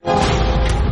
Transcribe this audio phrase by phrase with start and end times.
[0.00, 0.41] America.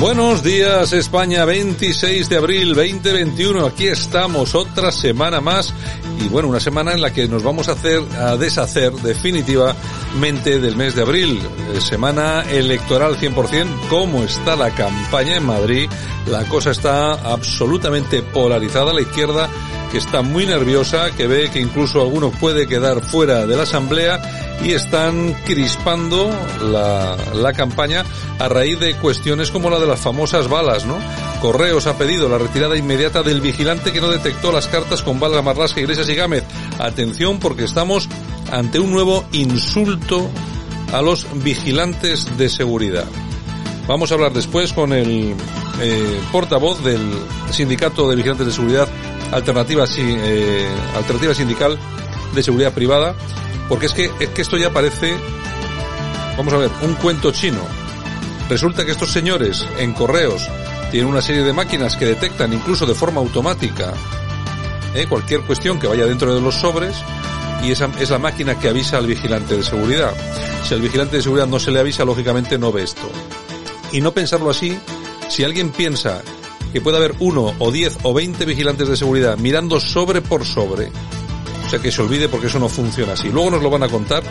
[0.00, 3.66] Buenos días España, 26 de abril 2021.
[3.66, 5.74] Aquí estamos otra semana más
[6.18, 10.74] y bueno, una semana en la que nos vamos a hacer a deshacer definitivamente del
[10.74, 11.38] mes de abril.
[11.74, 13.88] Eh, Semana electoral 100%.
[13.90, 15.90] ¿Cómo está la campaña en Madrid?
[16.26, 18.94] La cosa está absolutamente polarizada.
[18.94, 19.50] La izquierda
[19.90, 24.58] que está muy nerviosa, que ve que incluso alguno puede quedar fuera de la asamblea
[24.64, 26.30] y están crispando
[26.62, 28.04] la, la campaña
[28.38, 30.96] a raíz de cuestiones como la de las famosas balas, ¿no?
[31.40, 35.42] Correos ha pedido la retirada inmediata del vigilante que no detectó las cartas con Valga
[35.42, 36.44] Marlasca, Iglesias y Gámez.
[36.78, 38.08] Atención porque estamos
[38.52, 40.28] ante un nuevo insulto
[40.92, 43.06] a los vigilantes de seguridad.
[43.86, 45.34] Vamos a hablar después con el
[45.80, 47.00] eh, portavoz del
[47.50, 48.88] Sindicato de Vigilantes de Seguridad
[49.32, 51.78] Alternativa, Si- eh, Alternativa Sindical
[52.34, 53.14] de Seguridad Privada,
[53.68, 55.14] porque es que, es que esto ya parece,
[56.36, 57.60] vamos a ver, un cuento chino.
[58.48, 60.42] Resulta que estos señores en correos
[60.90, 63.92] tienen una serie de máquinas que detectan incluso de forma automática
[64.94, 66.96] eh, cualquier cuestión que vaya dentro de los sobres
[67.62, 70.12] y esa es la máquina que avisa al vigilante de seguridad.
[70.66, 73.08] Si al vigilante de seguridad no se le avisa, lógicamente no ve esto.
[73.92, 74.76] Y no pensarlo así,
[75.28, 76.22] si alguien piensa
[76.72, 80.90] que puede haber uno o diez o veinte vigilantes de seguridad mirando sobre por sobre,
[81.66, 83.28] o sea que se olvide porque eso no funciona así.
[83.28, 84.22] Luego nos lo van a contar,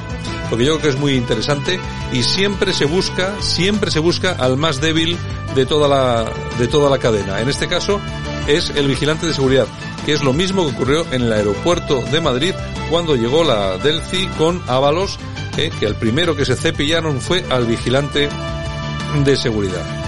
[0.50, 1.80] porque yo creo que es muy interesante
[2.12, 5.18] y siempre se busca, siempre se busca al más débil
[5.56, 7.40] de toda la, de toda la cadena.
[7.40, 8.00] En este caso
[8.48, 9.68] es el vigilante de seguridad,
[10.06, 12.54] que es lo mismo que ocurrió en el aeropuerto de Madrid
[12.90, 15.18] cuando llegó la Delci con Ábalos,
[15.58, 18.28] eh, que el primero que se cepillaron fue al vigilante
[19.24, 19.99] de seguridad.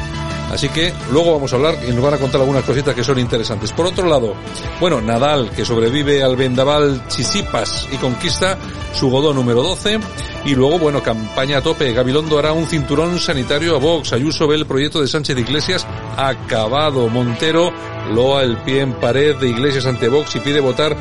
[0.52, 3.18] Así que luego vamos a hablar y nos van a contar algunas cositas que son
[3.18, 3.72] interesantes.
[3.72, 4.36] Por otro lado,
[4.82, 8.58] bueno, Nadal, que sobrevive al vendaval Chisipas y conquista
[8.94, 10.00] su godó número 12.
[10.44, 11.94] Y luego, bueno, campaña a tope.
[11.94, 14.12] Gabilondo hará un cinturón sanitario a Vox.
[14.12, 17.08] Ayuso ve el proyecto de Sánchez Iglesias acabado.
[17.08, 17.72] Montero
[18.14, 20.98] loa el pie en pared de Iglesias ante Vox y pide votar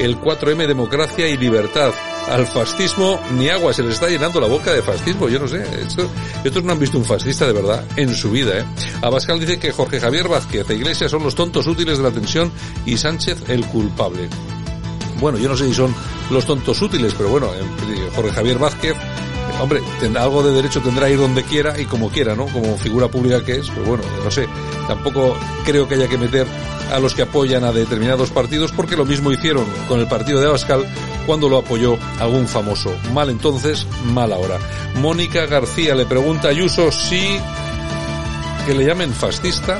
[0.00, 1.92] el 4M Democracia y Libertad.
[2.28, 5.62] Al fascismo ni agua, se les está llenando la boca de fascismo, yo no sé,
[5.82, 6.08] esto,
[6.44, 8.58] estos no han visto un fascista de verdad en su vida.
[8.58, 8.64] ¿eh?
[9.02, 12.52] Abascal dice que Jorge Javier Vázquez e Iglesias son los tontos útiles de la tensión
[12.86, 14.28] y Sánchez el culpable.
[15.18, 15.94] Bueno, yo no sé si son
[16.30, 19.82] los tontos útiles, pero bueno, eh, Jorge Javier Vázquez, eh, hombre,
[20.18, 22.46] algo de derecho tendrá ir donde quiera y como quiera, ¿no?
[22.46, 24.46] Como figura pública que es, pero bueno, no sé,
[24.86, 26.46] tampoco creo que haya que meter
[26.90, 30.46] a los que apoyan a determinados partidos porque lo mismo hicieron con el partido de
[30.46, 30.86] Abascal
[31.26, 32.92] cuando lo apoyó algún famoso.
[33.12, 34.58] Mal entonces, mal ahora.
[34.96, 37.38] Mónica García le pregunta a Ayuso si
[38.66, 39.78] que le llamen fascista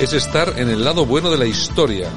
[0.00, 2.08] es estar en el lado bueno de la historia.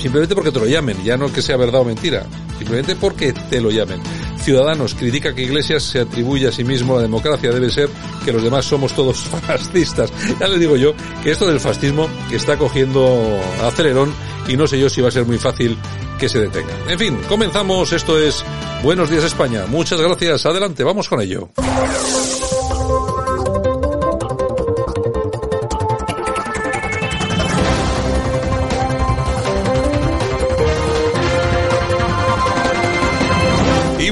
[0.00, 2.24] Simplemente porque te lo llamen, ya no que sea verdad o mentira.
[2.58, 4.00] Simplemente porque te lo llamen.
[4.44, 7.50] Ciudadanos critica que Iglesias se atribuye a sí mismo la democracia.
[7.50, 7.88] Debe ser
[8.26, 10.12] que los demás somos todos fascistas.
[10.38, 10.92] Ya les digo yo
[11.22, 14.12] que esto del fascismo está cogiendo acelerón
[14.46, 15.78] y no sé yo si va a ser muy fácil
[16.18, 16.74] que se detenga.
[16.88, 17.90] En fin, comenzamos.
[17.92, 18.44] Esto es
[18.82, 19.64] Buenos Días España.
[19.66, 20.44] Muchas gracias.
[20.44, 21.48] Adelante, vamos con ello.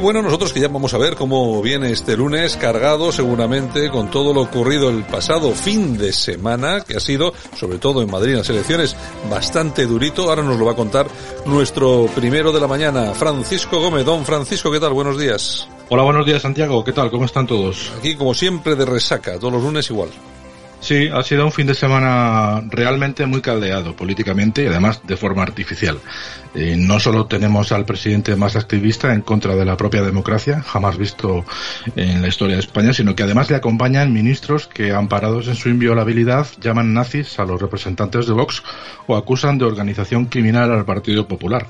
[0.03, 4.35] Bueno, nosotros que ya vamos a ver cómo viene este lunes cargado seguramente con todo
[4.35, 8.39] lo ocurrido el pasado fin de semana, que ha sido, sobre todo en Madrid, en
[8.39, 8.97] las elecciones,
[9.31, 10.29] bastante durito.
[10.29, 11.07] Ahora nos lo va a contar
[11.47, 14.05] nuestro primero de la mañana, Francisco Gómez.
[14.05, 14.93] Don Francisco, ¿qué tal?
[14.93, 15.69] Buenos días.
[15.89, 17.09] Hola, buenos días Santiago, ¿qué tal?
[17.09, 17.93] ¿Cómo están todos?
[17.97, 20.09] Aquí como siempre de resaca, todos los lunes igual.
[20.83, 25.45] Sí, ha sido un fin de semana realmente muy caldeado políticamente y además de forma
[25.45, 26.01] artificial.
[26.57, 30.99] Eh, no solo tenemos al presidente más activista en contra de la propia democracia, jamás
[30.99, 31.45] visto
[31.95, 35.69] en la historia de España, sino que además le acompañan ministros que, amparados en su
[35.69, 38.65] inviolabilidad, llaman nazis a los representantes de Vox
[39.07, 41.69] o acusan de organización criminal al Partido Popular.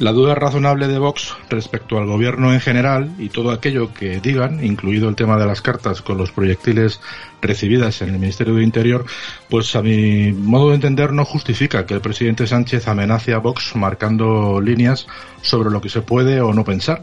[0.00, 4.64] La duda razonable de Vox respecto al gobierno en general y todo aquello que digan,
[4.64, 7.02] incluido el tema de las cartas con los proyectiles
[7.42, 9.04] recibidas en el Ministerio de Interior,
[9.50, 13.76] pues a mi modo de entender no justifica que el presidente Sánchez amenace a Vox
[13.76, 15.06] marcando líneas
[15.42, 17.02] sobre lo que se puede o no pensar.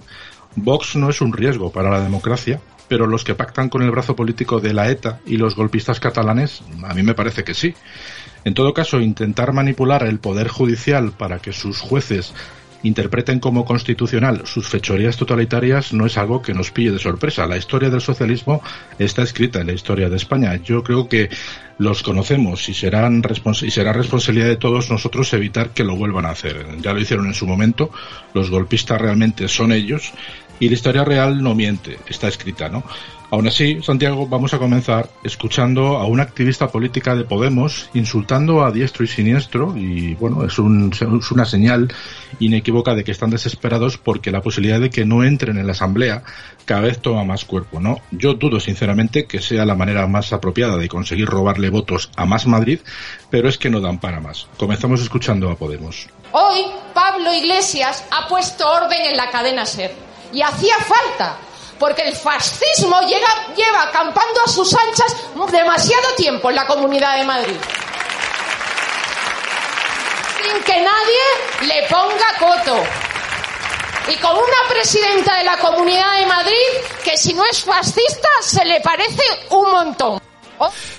[0.55, 4.15] Vox no es un riesgo para la democracia, pero los que pactan con el brazo
[4.15, 7.75] político de la ETA y los golpistas catalanes, a mí me parece que sí.
[8.43, 12.33] En todo caso, intentar manipular el poder judicial para que sus jueces
[12.83, 17.47] interpreten como constitucional sus fechorías totalitarias no es algo que nos pille de sorpresa.
[17.47, 18.61] La historia del socialismo
[18.99, 20.55] está escrita en la historia de España.
[20.57, 21.29] Yo creo que
[21.77, 23.21] los conocemos y, serán
[23.61, 26.65] y será responsabilidad de todos nosotros evitar que lo vuelvan a hacer.
[26.81, 27.91] Ya lo hicieron en su momento,
[28.33, 30.11] los golpistas realmente son ellos
[30.59, 32.83] y la historia real no miente, está escrita, ¿no?
[33.29, 38.71] Aún así, Santiago, vamos a comenzar escuchando a una activista política de Podemos insultando a
[38.71, 41.93] diestro y siniestro y bueno, es, un, es una señal
[42.39, 46.23] inequívoca de que están desesperados porque la posibilidad de que no entren en la Asamblea
[46.63, 47.99] cada vez toma más cuerpo, ¿no?
[48.11, 52.47] Yo dudo sinceramente que sea la manera más apropiada de conseguir robarle votos a Más
[52.47, 52.79] Madrid,
[53.29, 54.47] pero es que no dan para más.
[54.57, 56.07] Comenzamos escuchando a Podemos.
[56.31, 56.61] Hoy
[56.93, 61.37] Pablo Iglesias ha puesto orden en la cadena SER y hacía falta
[61.79, 65.15] porque el fascismo llega, lleva acampando a sus anchas
[65.51, 67.55] demasiado tiempo en la Comunidad de Madrid.
[70.41, 72.83] Sin que nadie le ponga coto.
[74.09, 76.53] Y con una presidenta de la Comunidad de Madrid
[77.03, 80.21] que si no es fascista se le parece un montón.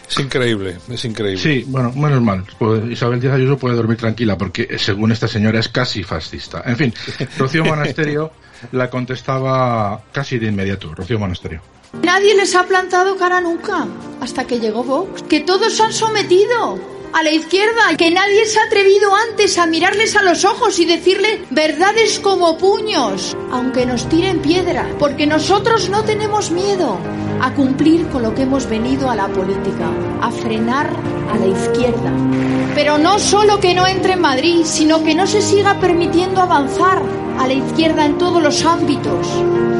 [0.09, 1.43] Es increíble, es increíble.
[1.43, 2.45] Sí, bueno, menos mal.
[2.59, 6.63] Pues Isabel Díaz Ayuso puede dormir tranquila porque según esta señora es casi fascista.
[6.65, 6.95] En fin,
[7.37, 8.31] Rocío Monasterio
[8.73, 11.61] la contestaba casi de inmediato, Rocío Monasterio.
[12.03, 13.87] Nadie les ha plantado cara nunca,
[14.21, 16.79] hasta que llegó Vox, que todos se han sometido
[17.13, 20.85] a la izquierda, que nadie se ha atrevido antes a mirarles a los ojos y
[20.85, 26.99] decirle verdades como puños, aunque nos tiren piedra, porque nosotros no tenemos miedo
[27.41, 29.91] a cumplir con lo que hemos venido a la política,
[30.21, 30.91] a frenar
[31.33, 32.13] a la izquierda.
[32.75, 37.01] Pero no solo que no entre en Madrid, sino que no se siga permitiendo avanzar
[37.39, 39.27] a la izquierda en todos los ámbitos,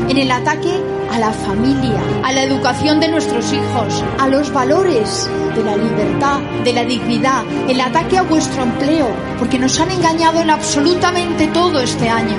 [0.09, 5.29] en el ataque a la familia, a la educación de nuestros hijos, a los valores
[5.55, 9.09] de la libertad, de la dignidad, el ataque a vuestro empleo,
[9.39, 12.37] porque nos han engañado en absolutamente todo este año.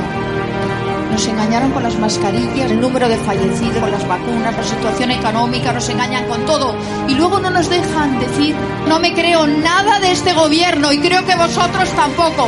[1.11, 5.73] Nos engañaron con las mascarillas, el número de fallecidos, con las vacunas, la situación económica,
[5.73, 6.75] nos engañan con todo.
[7.07, 8.55] Y luego no nos dejan decir,
[8.87, 12.47] no me creo nada de este gobierno y creo que vosotros tampoco.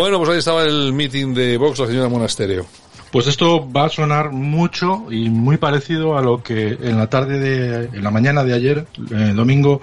[0.00, 2.64] Bueno, pues ahí estaba el meeting de Vox, la señora Monasterio.
[3.12, 7.38] Pues esto va a sonar mucho y muy parecido a lo que en la tarde
[7.38, 9.82] de, en la mañana de ayer, eh, domingo,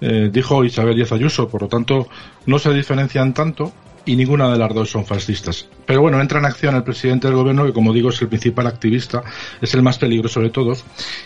[0.00, 1.48] eh, dijo Isabel Díaz Ayuso.
[1.48, 2.08] Por lo tanto,
[2.44, 3.72] no se diferencian tanto
[4.04, 5.68] y ninguna de las dos son fascistas.
[5.86, 8.66] Pero bueno, entra en acción el presidente del gobierno, que como digo es el principal
[8.66, 9.22] activista,
[9.60, 10.84] es el más peligroso de todos,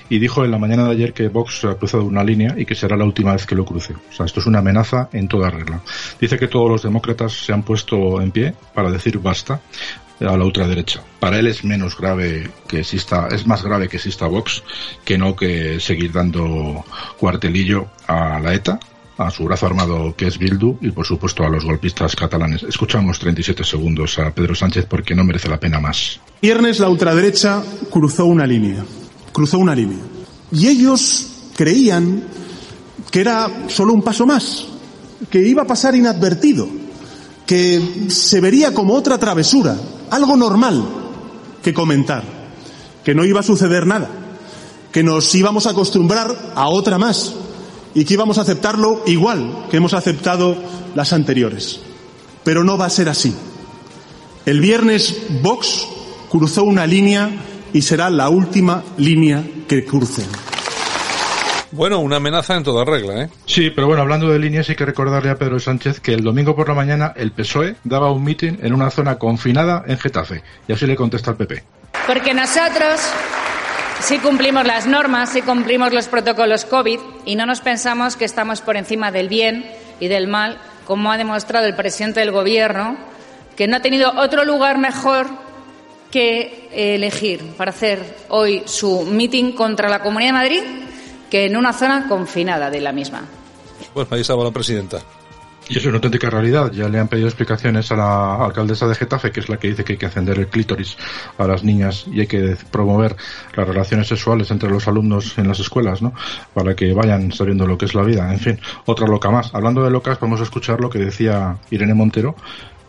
[0.09, 2.75] y dijo en la mañana de ayer que Vox ha cruzado una línea y que
[2.75, 3.95] será la última vez que lo cruce.
[3.95, 5.81] O sea, esto es una amenaza en toda regla.
[6.21, 9.61] Dice que todos los demócratas se han puesto en pie para decir basta
[10.21, 11.03] a la ultraderecha.
[11.21, 14.63] Para él es menos grave que exista, es más grave que exista Vox
[15.05, 16.85] que no que seguir dando
[17.19, 18.79] cuartelillo a la ETA
[19.19, 22.63] a su brazo armado que es Bildu y por supuesto a los golpistas catalanes.
[22.63, 26.21] Escuchamos 37 segundos a Pedro Sánchez porque no merece la pena más.
[26.43, 28.85] Viernes la ultraderecha cruzó una línea,
[29.33, 29.99] cruzó una línea.
[30.53, 32.25] Y ellos creían
[33.11, 34.67] que era solo un paso más,
[35.31, 36.69] que iba a pasar inadvertido,
[37.47, 39.77] que se vería como otra travesura,
[40.11, 40.85] algo normal
[41.63, 42.23] que comentar,
[43.03, 44.11] que no iba a suceder nada,
[44.93, 47.35] que nos íbamos a acostumbrar a otra más,
[47.97, 50.55] y que íbamos a aceptarlo igual que hemos aceptado
[50.95, 51.81] las anteriores.
[52.45, 53.35] Pero no va a ser así.
[54.45, 55.89] El viernes Vox
[56.29, 57.31] cruzó una línea
[57.73, 60.27] y será la última línea que crucen.
[61.73, 63.31] Bueno, una amenaza en toda regla, ¿eh?
[63.47, 66.55] Sí, pero bueno, hablando de líneas, hay que recordarle a Pedro Sánchez que el domingo
[66.55, 70.43] por la mañana el PSOE daba un mitin en una zona confinada en Getafe.
[70.69, 71.65] Y así le contesta el PP.
[72.07, 73.01] Porque nosotros
[74.01, 78.61] Sí cumplimos las normas, sí cumplimos los protocolos COVID y no nos pensamos que estamos
[78.61, 82.97] por encima del bien y del mal, como ha demostrado el presidente del Gobierno,
[83.57, 85.27] que no ha tenido otro lugar mejor
[86.11, 90.63] que elegir para hacer hoy su meeting contra la Comunidad de Madrid
[91.31, 93.25] que en una zona confinada de la misma.
[93.95, 95.03] Bueno, ahí presidenta.
[95.69, 96.71] Y es una auténtica realidad.
[96.73, 99.83] Ya le han pedido explicaciones a la alcaldesa de Getafe, que es la que dice
[99.85, 100.97] que hay que ascender el clítoris
[101.39, 103.17] a las niñas y hay que promover
[103.55, 106.13] las relaciones sexuales entre los alumnos en las escuelas, ¿no?
[106.55, 108.33] Para que vayan sabiendo lo que es la vida.
[108.33, 109.53] En fin, otra loca más.
[109.55, 112.37] Hablando de locas, vamos a escuchar lo que decía Irene Montero.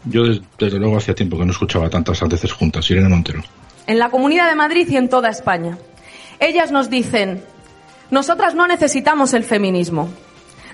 [0.05, 0.23] Yo,
[0.59, 2.89] desde luego, hacía tiempo que no escuchaba tantas veces juntas.
[2.91, 3.41] Irene Montero.
[3.87, 5.77] En la Comunidad de Madrid y en toda España.
[6.39, 7.43] Ellas nos dicen,
[8.11, 10.09] nosotras no necesitamos el feminismo.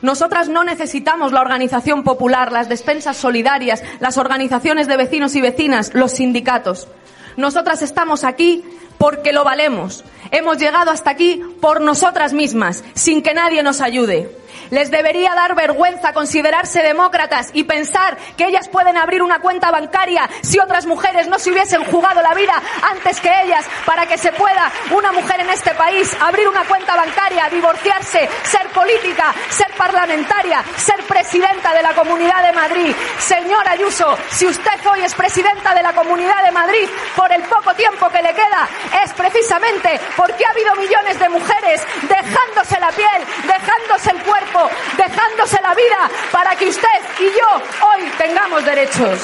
[0.04, 5.94] Nosotras no necesitamos la organización popular, las despensas solidarias, las organizaciones de vecinos y vecinas,
[5.94, 6.90] los sindicatos.
[7.38, 8.66] Nosotras estamos aquí
[8.98, 10.04] porque lo valemos.
[10.30, 14.43] Hemos llegado hasta aquí por nosotras mismas, sin que nadie nos ayude.
[14.70, 20.30] Les debería dar vergüenza considerarse demócratas y pensar que ellas pueden abrir una cuenta bancaria
[20.42, 24.32] si otras mujeres no se hubiesen jugado la vida antes que ellas para que se
[24.32, 30.64] pueda una mujer en este país abrir una cuenta bancaria, divorciarse, ser política, ser parlamentaria,
[30.78, 32.96] ser presidenta de la Comunidad de Madrid.
[33.20, 37.74] Señora Ayuso, si usted hoy es presidenta de la Comunidad de Madrid por el poco
[37.74, 38.68] tiempo que le queda,
[39.04, 44.53] es precisamente porque ha habido millones de mujeres dejándose la piel, dejándose el cuerpo
[44.98, 46.88] dejándose la vida para que usted
[47.20, 49.20] y yo hoy tengamos derechos.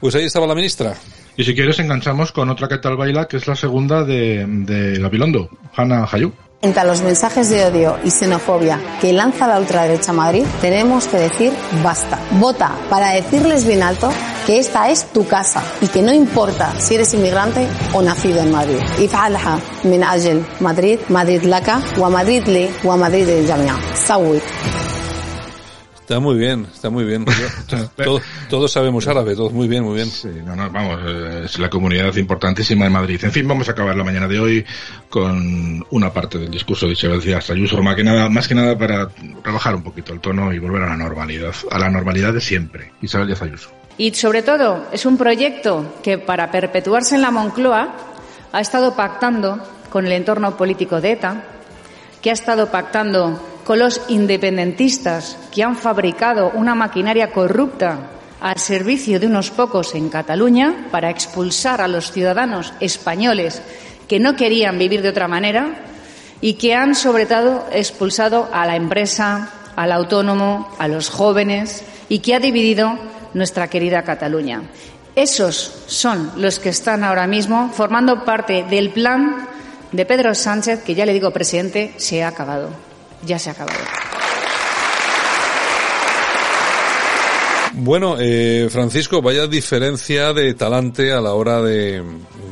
[0.00, 0.94] Pues ahí estaba la ministra.
[1.36, 4.98] Y si quieres enganchamos con otra que tal baila, que es la segunda de, de
[4.98, 6.32] Gabilondo, Hanna Hayú.
[6.60, 11.18] Frente a los mensajes de odio y xenofobia que lanza la ultraderecha Madrid, tenemos que
[11.18, 11.52] decir
[11.84, 12.18] basta.
[12.32, 14.10] Vota para decirles bien alto
[14.47, 18.51] que esta es tu casa y que no importa si eres inmigrante o nacido en
[18.51, 18.81] Madrid.
[19.13, 23.75] افعلها من أجل مدريد مدريد لك ومدريد لي ومدريد للجميع.
[23.95, 24.39] سوي
[26.03, 27.25] Está muy bien, está muy bien.
[27.95, 30.07] todos, todos sabemos árabe, todos muy bien, muy bien.
[30.07, 33.23] Sí, no, no, vamos, eh, es la comunidad importantísima de Madrid.
[33.23, 34.65] En fin, vamos a acabar la mañana de hoy
[35.09, 38.77] con una parte del discurso de Isabel Díaz Ayuso, más que nada, más que nada
[38.77, 39.09] para
[39.45, 42.91] rebajar un poquito el tono y volver a la normalidad, a la normalidad de siempre.
[43.01, 43.69] Isabel Díaz Ayuso.
[43.98, 47.88] Y sobre todo, es un proyecto que para perpetuarse en la Moncloa
[48.52, 51.42] ha estado pactando con el entorno político de ETA,
[52.22, 57.98] que ha estado pactando con los independentistas que han fabricado una maquinaria corrupta
[58.40, 63.60] al servicio de unos pocos en Cataluña para expulsar a los ciudadanos españoles
[64.06, 65.74] que no querían vivir de otra manera
[66.40, 72.20] y que han sobre todo expulsado a la empresa, al autónomo, a los jóvenes y
[72.20, 72.96] que ha dividido
[73.34, 74.62] nuestra querida Cataluña.
[75.14, 79.48] Esos son los que están ahora mismo formando parte del plan
[79.90, 82.70] de Pedro Sánchez, que ya le digo, presidente, se ha acabado.
[83.26, 83.78] Ya se ha acabado.
[87.72, 92.02] Bueno, eh, Francisco, vaya diferencia de talante a la hora de,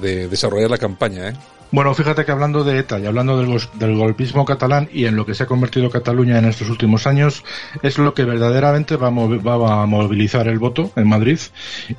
[0.01, 1.33] de desarrollar la campaña, ¿eh?
[1.73, 5.27] Bueno, fíjate que hablando de ETA y hablando del, del, golpismo catalán y en lo
[5.27, 7.45] que se ha convertido Cataluña en estos últimos años,
[7.83, 11.41] es lo que verdaderamente va a, va a movilizar el voto en Madrid.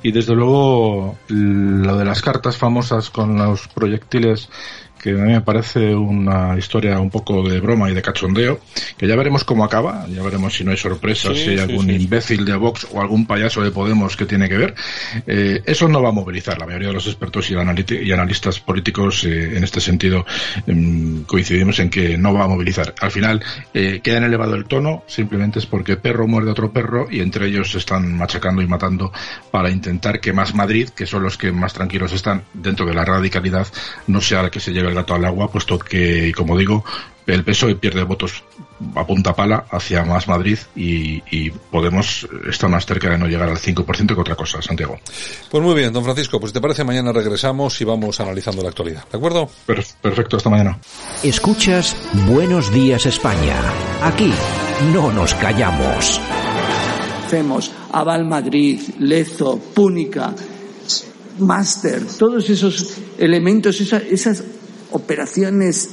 [0.02, 4.48] Y desde luego, lo de las cartas famosas con los proyectiles
[4.98, 8.60] que a mí me parece una historia un poco de broma y de cachondeo,
[8.96, 11.86] que ya veremos cómo acaba, ya veremos si no hay sorpresas, sí, si hay algún
[11.86, 14.74] sí, imbécil de Vox o algún payaso de Podemos que tiene que ver.
[15.26, 16.58] Eh, eso no va a movilizar.
[16.58, 20.26] La mayoría de los expertos y, y analistas políticos eh, en este sentido
[20.66, 22.94] eh, coincidimos en que no va a movilizar.
[23.00, 23.42] Al final
[23.74, 27.20] eh, queda en elevado el tono, simplemente es porque perro muerde a otro perro y
[27.20, 29.12] entre ellos se están machacando y matando
[29.50, 33.04] para intentar que más Madrid, que son los que más tranquilos están dentro de la
[33.04, 33.66] radicalidad,
[34.06, 36.84] no sea la que se lleve el gato al agua, puesto que, como digo,
[37.26, 38.42] el PSOE pierde votos
[38.94, 43.48] a punta pala hacia más Madrid y, y, Podemos está más cerca de no llegar
[43.48, 44.98] al 5% que otra cosa, Santiago.
[45.50, 48.70] Pues muy bien, don Francisco, pues si te parece mañana regresamos y vamos analizando la
[48.70, 49.48] actualidad, ¿de acuerdo?
[49.66, 50.78] Perfecto, hasta mañana.
[51.22, 53.56] Escuchas Buenos Días España.
[54.02, 54.32] Aquí
[54.92, 56.20] no nos callamos.
[57.26, 60.34] Hacemos Aval Madrid, Lezo, Púnica,
[61.38, 64.42] Máster, todos esos elementos, esa, esas
[64.92, 65.90] operaciones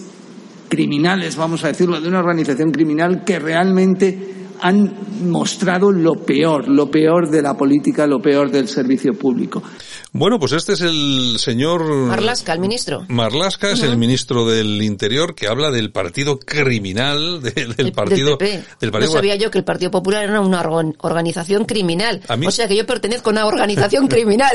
[0.70, 4.94] criminales, vamos a decirlo, de una organización criminal que realmente han
[5.30, 9.62] mostrado lo peor, lo peor de la política, lo peor del servicio público.
[10.18, 11.84] Bueno, pues este es el señor...
[11.84, 13.06] Marlasca, el ministro.
[13.10, 13.90] Marlasca es uh -huh.
[13.90, 18.38] el ministro del Interior que habla del partido criminal, de, del el, partido...
[18.38, 19.12] Del, del partido...
[19.12, 22.22] No sabía yo que el Partido Popular era una organización criminal.
[22.38, 22.48] Mí...
[22.48, 24.54] O sea que yo pertenezco a una organización criminal.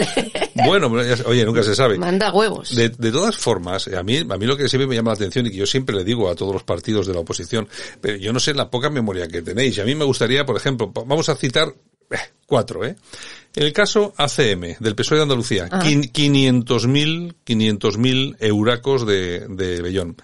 [0.64, 0.90] bueno,
[1.26, 1.98] oye, nunca se sabe.
[1.98, 2.74] Manda huevos.
[2.74, 5.46] De, de, todas formas, a mí, a mí lo que siempre me llama la atención
[5.46, 7.68] y que yo siempre le digo a todos los partidos de la oposición,
[8.00, 9.78] pero yo no sé la poca memoria que tenéis.
[9.78, 11.74] A mí me gustaría, por ejemplo, vamos a citar
[12.46, 12.96] cuatro, ¿eh?
[13.54, 15.80] El caso ACM, del PSOE de Andalucía, Ah.
[15.82, 20.16] 500.000 500.000 euracos de, de Bellón.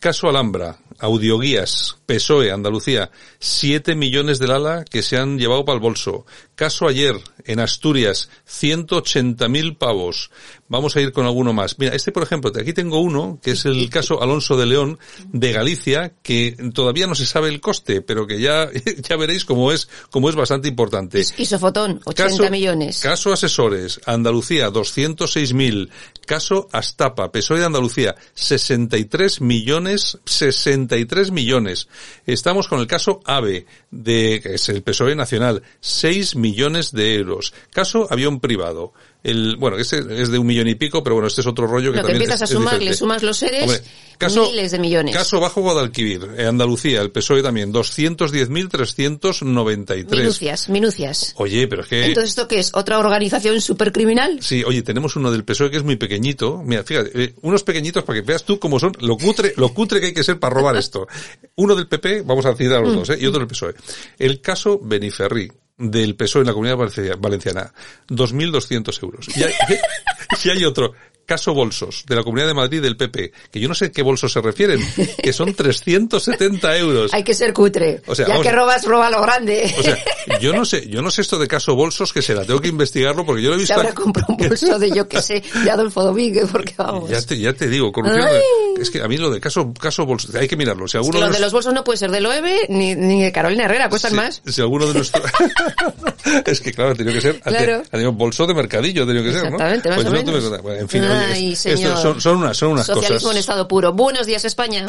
[0.00, 5.80] Caso Alhambra, audioguías, PSOE, Andalucía, 7 millones del ala que se han llevado para el
[5.80, 6.26] bolso.
[6.62, 10.30] Caso ayer, en Asturias, 180.000 pavos.
[10.68, 11.76] Vamos a ir con alguno más.
[11.76, 14.96] Mira, este por ejemplo, aquí tengo uno, que es el caso Alonso de León,
[15.32, 18.70] de Galicia, que todavía no se sabe el coste, pero que ya,
[19.02, 21.24] ya veréis cómo es, cómo es bastante importante.
[21.36, 23.00] Isofotón, 80 Caso- millones.
[23.00, 25.90] Caso Asesores, Andalucía, 206.000.
[26.24, 31.88] Caso Astapa, PSOE de Andalucía, 63 millones, 63 millones.
[32.24, 36.51] Estamos con el caso AVE, de, que es el PSOE nacional, 6 millones
[36.92, 37.54] de euros.
[37.70, 38.92] Caso avión privado.
[39.24, 41.92] El, bueno, este es de un millón y pico, pero bueno, este es otro rollo
[41.92, 43.80] que Lo que también empiezas es- a sumar, le sumas los seres, Hombre,
[44.18, 45.14] caso- miles de millones.
[45.14, 50.10] Caso Bajo Guadalquivir, eh, Andalucía, el PSOE también, 210.393.
[50.10, 51.34] Minucias, minucias.
[51.36, 52.06] Oye, pero es que...
[52.06, 52.70] Entonces, ¿esto qué es?
[52.74, 54.38] ¿Otra organización supercriminal?
[54.42, 56.62] Sí, oye, tenemos uno del PSOE que es muy pequeñito.
[56.64, 60.00] Mira, fíjate, eh, unos pequeñitos para que veas tú cómo son, lo cutre, lo cutre
[60.00, 61.06] que hay que ser para robar esto.
[61.56, 63.18] Uno del PP, vamos a citar a los dos, ¿eh?
[63.20, 63.74] y otro del PSOE.
[64.18, 65.52] El caso Beniferri,
[65.90, 67.72] del PSOE en la Comunidad Valencia- Valenciana,
[68.08, 69.28] 2.200 euros.
[69.36, 69.52] Y hay,
[70.44, 70.92] y hay otro,
[71.24, 74.32] caso Bolsos, de la Comunidad de Madrid del PP, que yo no sé qué bolsos
[74.32, 74.80] se refieren,
[75.22, 77.14] que son 370 euros.
[77.14, 78.02] Hay que ser cutre.
[78.06, 79.72] O sea, ya vamos- que robas, roba lo grande.
[79.78, 79.96] O sea,
[80.40, 83.24] yo no sé, yo no sé esto de caso Bolsos que será, tengo que investigarlo
[83.24, 83.74] porque yo lo he Se visto.
[83.74, 87.08] habrá comprado un bolso de, yo que sé, de Adolfo Domínguez, porque vamos.
[87.08, 88.28] Ya te, ya te digo, corrupción.
[88.80, 90.88] Es que a mí lo de caso, caso bolsos, hay que mirarlo.
[90.88, 92.94] Si Es alguno que lo de de los bolsos no puede ser de Loewe ni,
[92.96, 94.42] ni de Carolina Herrera, cuestan más.
[94.44, 95.22] si alguno de nuestros
[96.46, 97.82] es que claro ha tenido que ser Claro.
[97.86, 99.56] ha tenido bolso de mercadillo ha tenido que ser ¿no?
[99.56, 100.50] Exactamente, más Pues o no te menos.
[100.50, 101.98] me- bueno, en fin oye, es- Ay, esto señor.
[101.98, 103.92] son, son unas son unas Socialismo en estado puro.
[103.92, 104.86] Buenos días, España.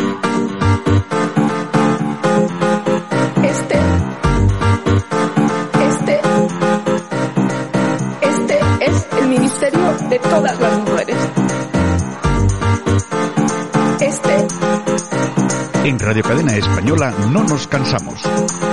[3.43, 3.79] Este.
[5.89, 6.21] Este.
[8.21, 11.17] Este es el ministerio de todas las mujeres.
[13.99, 14.47] Este.
[15.87, 18.21] En Radio Cadena Española no nos cansamos.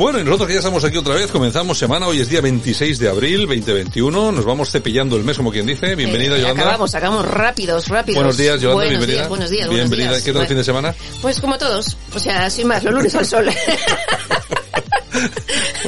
[0.00, 2.98] Bueno y nosotros que ya estamos aquí otra vez comenzamos semana hoy es día 26
[2.98, 6.94] de abril 2021 nos vamos cepillando el mes como quien dice bienvenida Eh, Yolanda Acabamos,
[6.94, 8.16] acabamos rápidos, rápidos.
[8.16, 10.24] buenos días Yolanda buenos bienvenida Días, buenos días, buenos bienvenida días.
[10.24, 10.94] ¿qué tal el fin de semana?
[11.20, 13.50] Pues como todos, o sea, sin más, los lunes al sol.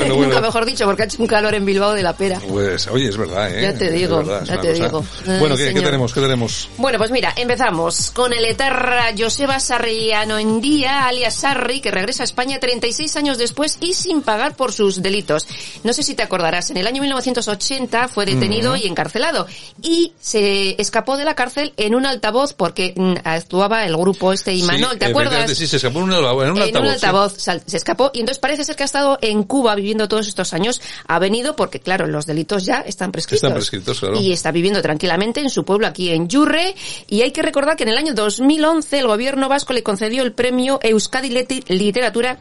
[0.02, 0.46] Bueno, Nunca bueno.
[0.46, 2.40] mejor dicho, porque ha hecho un calor en Bilbao de la pera.
[2.48, 3.62] Pues, oye, es verdad, ¿eh?
[3.62, 4.84] Ya te digo, verdad, ya te cosa.
[4.84, 5.04] digo.
[5.26, 5.84] Ay, Bueno, ¿qué, ¿qué señor.
[5.84, 6.12] tenemos?
[6.12, 6.68] ¿Qué tenemos?
[6.78, 12.22] Bueno, pues mira, empezamos con el eterra Joseba Sarriano en día, alias Sarri, que regresa
[12.22, 15.46] a España 36 años después y sin pagar por sus delitos.
[15.84, 18.82] No sé si te acordarás, en el año 1980 fue detenido Ujú.
[18.82, 19.46] y encarcelado
[19.82, 24.54] y se escapó de la cárcel en un altavoz porque mm, actuaba el grupo este
[24.54, 25.50] Imanol, sí, ¿te acuerdas?
[25.56, 26.74] Sí, se escapó en un, en un en altavoz.
[26.80, 26.92] un sí.
[26.94, 30.28] altavoz sal- se escapó y entonces parece ser que ha estado en Cuba viviendo todos
[30.28, 30.80] estos años.
[31.06, 33.44] Ha venido porque, claro, los delitos ya están prescritos.
[33.44, 34.20] Están prescritos, claro.
[34.20, 36.74] Y está viviendo tranquilamente en su pueblo aquí en Yurre.
[37.08, 40.32] Y hay que recordar que en el año 2011 el gobierno vasco le concedió el
[40.32, 41.30] premio Euskadi
[41.68, 42.38] Literatura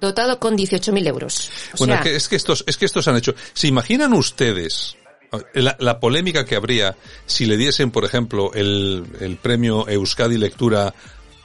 [0.00, 1.50] dotado con 18.000 euros.
[1.74, 3.34] O Bueno, sea, es, que, es que estos, es que estos han hecho.
[3.54, 4.96] ¿Se imaginan ustedes
[5.54, 10.94] la, la polémica que habría si le diesen, por ejemplo, el, el premio Euskadi Lectura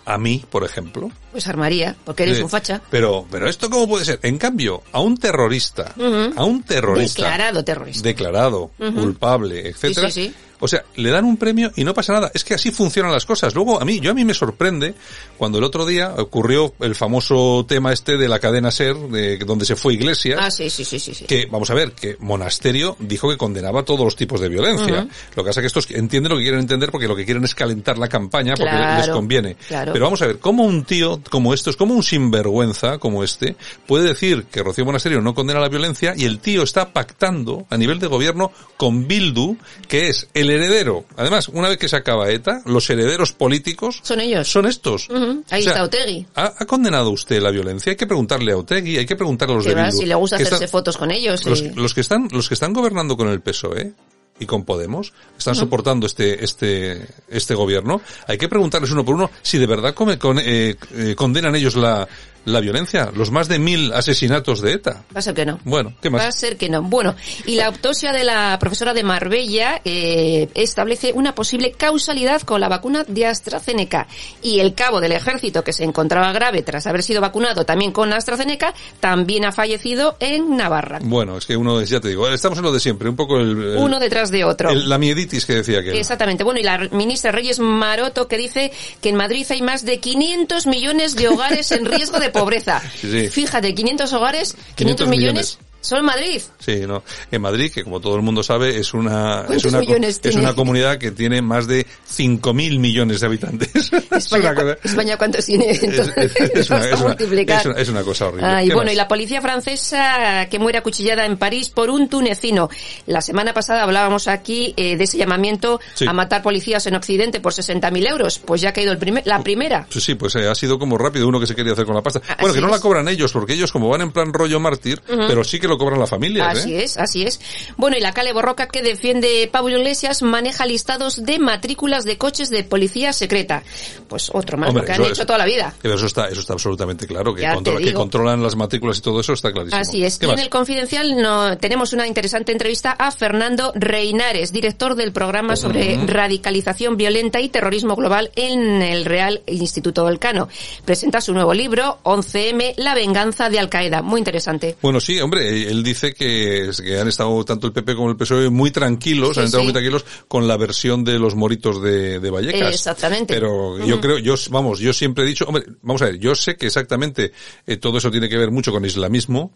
[0.08, 1.12] a mí, por ejemplo?
[1.32, 2.82] pues armaría, porque eres un facha.
[2.90, 4.20] Pero, pero esto cómo puede ser?
[4.24, 5.94] En cambio, a un terrorista,
[6.36, 8.08] a un terrorista Declarado terrorista.
[8.08, 8.94] declarado, Ujú.
[8.94, 10.10] culpable, etcétera.
[10.10, 10.36] Sí, sí, sí.
[10.60, 12.32] O sea, le dan un premio y no pasa nada.
[12.34, 13.54] Es que así funcionan las cosas.
[13.54, 14.96] Luego, a mí, yo a mí me sorprende
[15.38, 19.66] cuando el otro día ocurrió el famoso tema este de la cadena SER, de donde
[19.66, 20.40] se fue Iglesias.
[20.42, 21.26] Ah, sí, sí, sí, sí.
[21.26, 25.08] Que, vamos a ver, que Monasterio dijo que condenaba todos los tipos de violencia.
[25.36, 27.44] Lo que pasa es que estos entienden lo que quieren entender porque lo que quieren
[27.44, 29.56] es calentar la campaña porque Claro, les conviene.
[29.68, 29.94] claro.
[29.94, 34.08] Pero vamos a ver, ¿cómo un tío como estos, cómo un sinvergüenza como este puede
[34.08, 38.00] decir que Rocío Monasterio no condena la violencia y el tío está pactando a nivel
[38.00, 41.06] de gobierno con Bildu, que es el heredero.
[41.16, 44.48] Además, una vez que se acaba ETA, los herederos políticos son ellos.
[44.52, 45.08] Son estos.
[45.10, 46.26] Ahí O sea, está Otegui.
[46.36, 47.92] ¿Ha, ha condenado usted la violencia?
[47.92, 49.98] Hay que preguntarle a Otegui, hay que preguntarle a los de Bildu.
[49.98, 51.46] si le gusta hacerse están- fotos con ellos.
[51.46, 53.94] los, y- los que están los que están gobernando con el PSOE
[54.40, 59.32] y con Podemos están soportando este este este gobierno hay que preguntarles uno por uno
[59.42, 62.08] si de verdad come- con- eh, eh, condenan ellos la
[62.48, 65.04] la violencia, los más de mil asesinatos de ETA.
[65.16, 65.60] Va a ser que no.
[65.64, 66.22] Bueno, ¿qué más?
[66.22, 66.82] Va a ser que no.
[66.82, 72.62] Bueno, y la autopsia de la profesora de Marbella eh, establece una posible causalidad con
[72.62, 74.08] la vacuna de AstraZeneca.
[74.42, 78.14] Y el cabo del ejército, que se encontraba grave tras haber sido vacunado también con
[78.14, 81.00] AstraZeneca, también ha fallecido en Navarra.
[81.02, 83.52] Bueno, es que uno, ya te digo, estamos en lo de siempre, un poco el...
[83.52, 84.70] el- Uno detrás de otro.
[84.72, 86.00] el- la mieditis que decía que...
[86.00, 86.44] Exactamente.
[86.44, 90.66] Bueno, y la ministra Reyes Maroto que dice que en Madrid hay más de 500
[90.68, 92.82] millones de hogares en riesgo de pobreza.
[93.02, 93.30] Sí.
[93.30, 95.60] Fíjate, 500 hogares, 500, 500 millones, millones.
[95.88, 96.42] Solo en Madrid.
[96.60, 97.04] Sí, no.
[97.32, 100.54] En Madrid, que como todo el mundo sabe, es una, es ¿Cuántos una, es una
[100.54, 103.72] comunidad que tiene más de 5.000 millones de habitantes.
[104.12, 105.72] es, una cosa, España, ¿cuántos tiene?
[105.72, 107.68] Entonces, es una- multiplicar.
[107.68, 108.46] una- es una cosa horrible.
[108.48, 108.94] Ah, y ¿Qué bueno, más?
[108.94, 112.70] y la policía francesa que muere acuchillada en París por un tunecino.
[113.06, 116.06] La semana pasada hablábamos aquí eh, de ese llamamiento Sí.
[116.08, 118.40] a matar policías en Occidente por 60.000 euros.
[118.40, 119.86] Pues ya ha caído el primer, la primera.
[119.92, 122.02] Pues sí, pues eh, ha sido como rápido uno que se quería hacer con la
[122.02, 122.22] pasta.
[122.40, 125.22] Bueno, que no la cobran ellos, porque ellos como van en plan rollo mártir, Ujú.
[125.28, 126.84] pero sí que lo cobran las familias, Así ¿eh?
[126.84, 127.40] es, así es.
[127.78, 132.50] Bueno, y la Cale Borroca que defiende Pablo Iglesias maneja listados de matrículas de coches
[132.50, 133.64] de policía secreta.
[134.08, 135.74] Pues otro más, Hombre, lo que han hecho es- toda la vida.
[135.82, 137.46] Pero eso está, eso está absolutamente claro, que,
[137.94, 139.82] controlan las matrículas y todo eso está clarísimo.
[139.82, 140.18] Así es.
[140.18, 140.44] ¿Qué Y en más?
[140.44, 146.98] el Confidencial no, tenemos una interesante entrevista a Fernando Reinares, director del programa sobre radicalización
[146.98, 150.48] violenta y terrorismo global en el Real Instituto Elcano.
[150.86, 154.02] Presenta su nuevo libro, 11M, La venganza de Al Qaeda.
[154.02, 154.76] Muy interesante.
[154.82, 158.50] Bueno, sí, hombre, él dice que, que han estado tanto el PP como el PSOE
[158.50, 159.68] muy tranquilos, Sí, han estado sí.
[159.68, 162.74] muy tranquilos con la versión de los moritos de, de Vallecas.
[162.74, 163.34] Exactamente.
[163.34, 166.56] Pero yo creo, yo, vamos, yo siempre he dicho, hombre, vamos a ver, yo sé
[166.56, 167.32] que exactamente
[167.66, 169.52] eh, todo eso tiene que ver mucho con islamismo,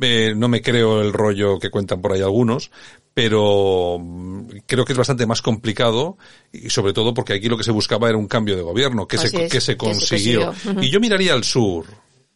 [0.00, 2.70] eh, no me creo el rollo que cuentan por ahí algunos,
[3.14, 6.16] pero mm, creo que es bastante más complicado
[6.52, 9.16] y sobre todo porque aquí lo que se buscaba era un cambio de gobierno, que,
[9.16, 10.52] Así se, es, que se que se consiguió.
[10.80, 11.86] Y yo miraría al sur.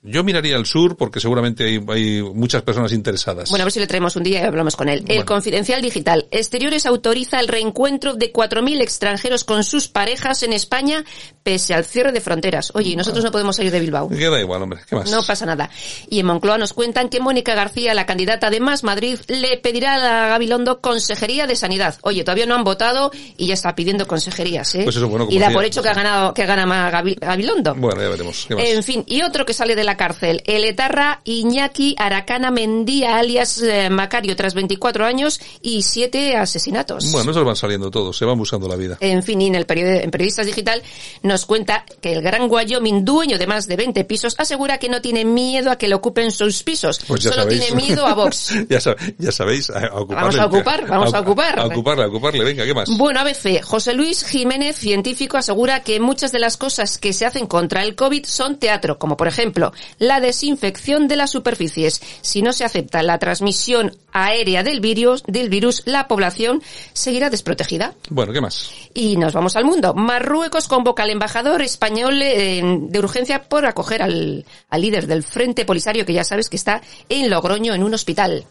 [0.06, 3.48] Yo miraría al sur porque seguramente hay, hay muchas personas interesadas.
[3.48, 5.02] Bueno, a ver si le traemos un día y hablamos con él.
[5.08, 5.24] El.
[5.24, 6.26] Confidencial Digital.
[6.30, 11.04] Exteriores autoriza el reencuentro de 4.000 extranjeros con sus parejas en España
[11.42, 12.70] pese al cierre de fronteras.
[12.74, 14.08] Oye, y nosotros no podemos salir de Bilbao.
[14.08, 14.80] Me queda igual, hombre.
[14.88, 15.10] ¿Qué más?
[15.10, 15.68] No pasa nada.
[16.08, 19.94] Y en Moncloa nos cuentan que Mónica García, la candidata de Más Madrid, le pedirá
[20.24, 21.96] a Gabilondo consejería de sanidad.
[22.02, 24.84] Oye, todavía no han votado y ya está pidiendo consejerías, ¿eh?
[24.84, 27.18] Pues eso, bueno, como y da por hecho que ha ganado, que gana más Gabi-
[27.18, 27.74] Gabilondo.
[27.74, 28.44] Bueno, ya veremos.
[28.48, 28.64] ¿Qué más?
[28.64, 33.60] En fin, y otro que sale de la cárcel, el etarra Iñaki Aracana Mendía, alias
[33.62, 37.10] eh, Macario, tras 24 años y 7 asesinatos.
[37.12, 38.96] Bueno, esos van saliendo todos, se van buscando la vida.
[39.00, 40.82] En fin, y en el period- en Periodistas Digital
[41.22, 45.00] nos cuenta que el gran Wyoming, dueño de más de 20 pisos, asegura que no
[45.00, 47.00] tiene miedo a que le ocupen sus pisos.
[47.06, 47.60] Pues Solo sabéis.
[47.66, 48.50] tiene miedo a Vox.
[48.68, 50.04] ya, sab- ya sabéis, a, a.
[50.04, 51.58] Vamos a ocupar, vamos a ocupar.
[51.58, 52.88] A ocuparle, a ocuparle, venga, ¿qué más?
[52.96, 57.46] Bueno, ABC, José Luis Jiménez, científico, asegura que muchas de las cosas que se hacen
[57.46, 62.00] contra el COVID son teatro, como por ejemplo la desinfección de las superficies.
[62.20, 67.94] Si no se acepta la transmisión aérea del virus, del virus, la población seguirá desprotegida.
[68.10, 68.70] Bueno, ¿qué más?
[68.94, 69.94] Y nos vamos al mundo.
[69.94, 75.64] Marruecos convoca al embajador español eh, de urgencia por acoger al, al líder del Frente
[75.64, 78.44] Polisario, que ya sabes que está en Logroño, en un hospital.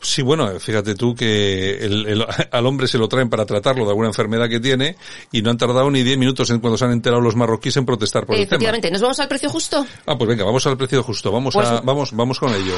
[0.00, 3.90] Sí, bueno, fíjate tú que el- el- al hombre se lo traen para tratarlo de
[3.90, 4.96] alguna enfermedad que tiene
[5.30, 7.86] y no han tardado ni 10 minutos en cuando se han enterado los marroquíes en
[7.86, 8.56] protestar por el tema.
[8.56, 9.86] Efectivamente, ¿nos vamos al precio justo?
[10.06, 12.74] Ah, pues venga, vamos al precio justo, vamos Pues- a, vamos, vamos con ello.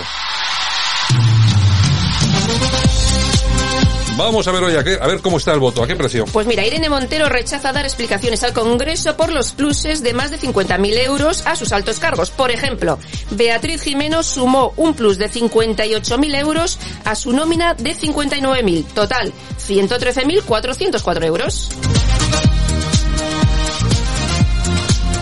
[4.16, 6.24] Vamos a ver hoy a, qué- a ver cómo está el voto, a qué precio.
[6.26, 10.38] Pues mira, Irene Montero rechaza dar explicaciones al Congreso por los pluses de más de
[10.38, 12.30] 50.000 euros a sus altos cargos.
[12.30, 12.98] Por ejemplo,
[13.32, 18.84] Beatriz Jimeno sumó un plus de 58.000 euros a su nómina de 59.000.
[18.94, 19.32] Total,
[19.66, 21.70] 113.404 euros.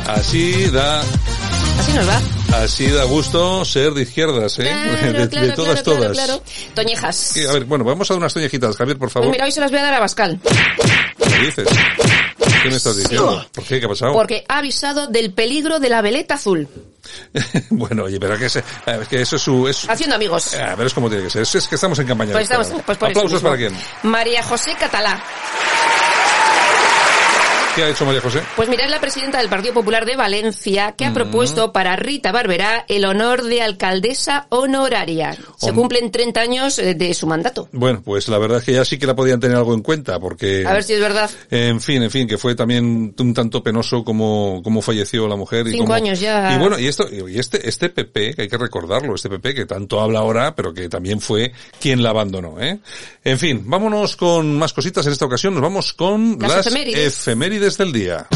[0.06, 2.20] Así da, Así nos va.
[2.54, 4.62] Así da gusto ser de izquierdas, ¿eh?
[4.62, 6.74] Claro, de, de claro, todas, claro, claro, todas.
[6.74, 7.36] Toñejas.
[7.48, 9.30] A ver, bueno, vamos a dar unas toñejitas, Javier, por Pues favor.
[9.30, 10.40] mira, hoy se las voy a dar a Bascal.
[11.18, 11.68] ¿Qué dices?
[12.62, 13.44] ¿Qué me estás diciendo?
[13.52, 13.80] ¿Por qué?
[13.80, 14.12] ¿Qué ha pasado?
[14.12, 16.68] Porque ha avisado del peligro de la veleta azul.
[17.70, 18.62] bueno, oye, pero que, se-
[19.00, 19.66] es que eso es su...
[19.66, 20.54] Es, Haciendo amigos.
[20.54, 21.42] a ver, es como tiene que ser.
[21.42, 23.76] Es, es que estamos en campaña Pues estamos, pues por eso Aplausos para quién.
[24.04, 25.20] María José Catalá.
[27.74, 28.42] ¿Qué ha hecho María José?
[28.54, 31.14] Pues mira, es la presidenta del Partido Popular de Valencia que ha Mm.
[31.14, 35.32] propuesto para Rita Barberá el honor de alcaldesa honoraria.
[35.56, 37.70] Se Hom- cumplen 30 años eh, de su mandato.
[37.72, 40.20] Bueno, pues la verdad es que ya sí que la podían tener algo en cuenta,
[40.20, 40.66] porque...
[40.66, 41.30] A ver si es verdad.
[41.50, 45.66] En fin, en fin, que fue también un tanto penoso como, como falleció la mujer.
[45.68, 46.54] y Cinco cómo- años ya.
[46.54, 49.64] Y bueno, y esto, y este, este PP, que hay que recordarlo, este PP que
[49.64, 52.80] tanto habla ahora, pero que también fue quien la abandonó, ¿eh?
[53.24, 57.18] En fin, vámonos con más cositas en esta ocasión, nos vamos con Las las, efemérides.
[57.18, 58.26] efemérides del día.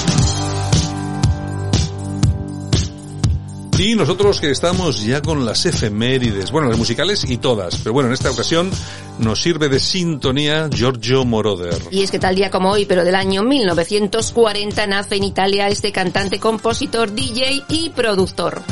[3.76, 8.08] Y nosotros que estamos ya con las efemérides, bueno, las musicales y todas, pero bueno,
[8.08, 8.70] en esta ocasión
[9.18, 11.76] nos sirve de sintonía Giorgio Moroder.
[11.90, 15.90] Y es que tal día como hoy, pero del año 1940, nace en Italia este
[15.90, 18.62] cantante, compositor, DJ y productor.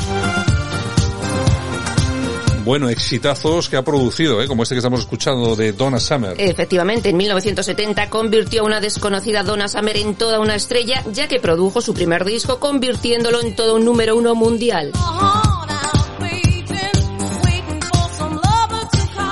[2.65, 4.47] Bueno, exitazos que ha producido, ¿eh?
[4.47, 6.33] como este que estamos escuchando de Donna Summer.
[6.35, 11.39] Efectivamente, en 1970 convirtió a una desconocida Donna Summer en toda una estrella, ya que
[11.39, 14.91] produjo su primer disco convirtiéndolo en todo un número uno mundial.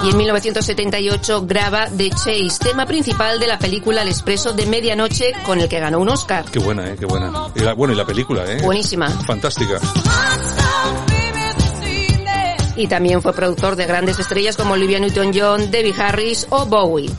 [0.03, 5.31] Y en 1978 graba The Chase, tema principal de la película El Expreso de Medianoche,
[5.43, 6.45] con el que ganó un Oscar.
[6.51, 6.97] Qué buena, ¿eh?
[6.99, 7.31] Qué buena.
[7.55, 8.61] Y la, bueno, y la película, ¿eh?
[8.61, 9.09] Buenísima.
[9.09, 9.79] Fantástica.
[12.75, 17.09] Y también fue productor de grandes estrellas como Olivia Newton-John, Debbie Harris o Bowie.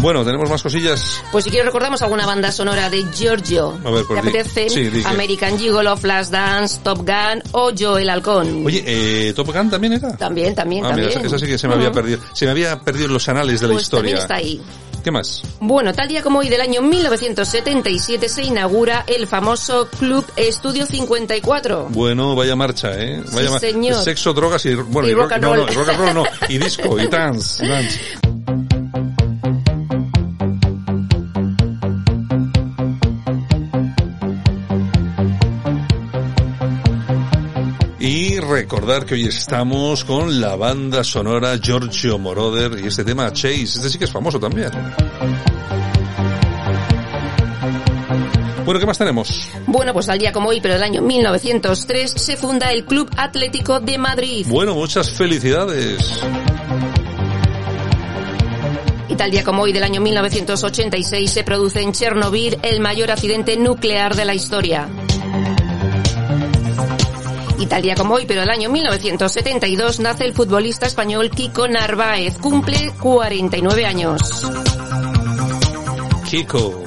[0.00, 1.22] Bueno, tenemos más cosillas.
[1.32, 3.78] Pues si quieres recordamos alguna banda sonora de Giorgio.
[3.82, 4.68] A ver, pues ¿Te apetece?
[4.68, 8.66] sí, di American Gigolo, Flashdance, Top Gun o Joe el Halcón.
[8.66, 10.14] Oye, eh, Top Gun también era.
[10.14, 11.26] También, también, Ah, mira, también.
[11.26, 12.18] esa, esa sí que se me había perdido.
[12.34, 14.22] Se me había perdido en los anales de la Pues también historia.
[14.22, 14.60] está ahí.
[15.04, 15.42] ¿Qué más?
[15.60, 21.88] Bueno, tal día como hoy del año 1977 se inaugura el famoso Club Estudio 54.
[21.90, 23.22] Bueno, vaya marcha, ¿eh?
[23.32, 24.02] Vaya ma- señor.
[24.02, 25.66] Sexo, drogas y, bueno, Y y rock and no, roll.
[25.66, 28.00] no, y rock and roll no, y disco, y dance, dance.
[38.54, 43.90] Recordar que hoy estamos con la banda sonora Giorgio Moroder y este tema Chase, este
[43.90, 44.70] sí que es famoso también.
[48.64, 49.48] Bueno, ¿qué más tenemos?
[49.66, 53.80] Bueno, pues al día como hoy, pero del año 1903, se funda el Club Atlético
[53.80, 54.46] de Madrid.
[54.48, 56.22] Bueno, muchas felicidades.
[59.08, 63.56] Y tal día como hoy del año 1986 se produce en Chernobyl el mayor accidente
[63.56, 64.88] nuclear de la historia.
[67.64, 72.36] Y tal día como hoy, pero del año 1972 nace el futbolista español Kiko Narváez.
[72.36, 74.20] Cumple 49 años.
[76.28, 76.84] Kiko.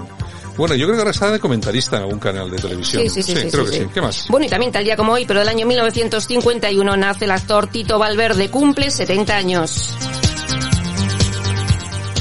[0.56, 3.02] Bueno, yo creo que ahora está de comentarista en algún canal de televisión.
[3.02, 3.84] Sí, sí, sí, sí, creo sí, que sí.
[3.86, 3.90] sí.
[3.92, 4.28] ¿Qué más?
[4.30, 7.98] Bueno, y también tal día como hoy, pero del año 1951 nace el actor Tito
[7.98, 8.52] Valverde.
[8.52, 9.96] Cumple 70 años.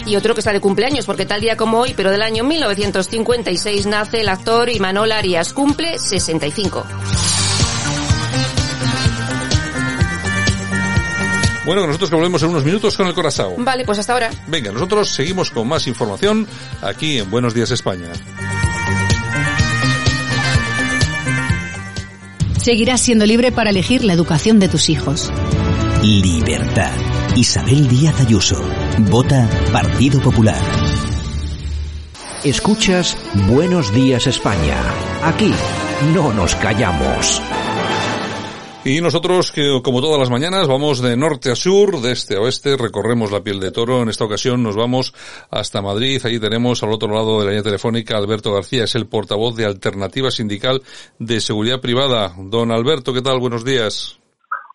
[0.06, 3.84] Y otro que está de cumpleaños, porque tal día como hoy, pero del año 1956
[3.84, 5.52] nace el actor Imanol Arias.
[5.52, 6.86] Cumple 65.
[11.66, 13.56] Bueno, nosotros que volvemos en unos minutos con el Corazao.
[13.58, 14.30] Vale, pues hasta ahora.
[14.46, 16.46] Venga, nosotros seguimos con más información
[16.80, 18.12] aquí en Buenos Días España.
[22.62, 25.32] Seguirás siendo libre para elegir la educación de tus hijos.
[26.02, 26.92] Libertad.
[27.34, 28.62] Isabel Díaz Ayuso.
[29.10, 30.60] Vota Partido Popular.
[32.44, 33.16] Escuchas
[33.48, 34.76] Buenos Días España.
[35.24, 35.52] Aquí
[36.14, 37.42] no nos callamos.
[38.86, 42.40] Y nosotros, que como todas las mañanas, vamos de norte a sur, de este a
[42.40, 44.00] oeste, recorremos la piel de toro.
[44.00, 45.12] En esta ocasión nos vamos
[45.50, 46.24] hasta Madrid.
[46.24, 49.64] Allí tenemos al otro lado de la línea telefónica Alberto García, es el portavoz de
[49.64, 50.82] Alternativa Sindical
[51.18, 52.32] de Seguridad Privada.
[52.38, 53.40] Don Alberto, ¿qué tal?
[53.40, 54.20] Buenos días.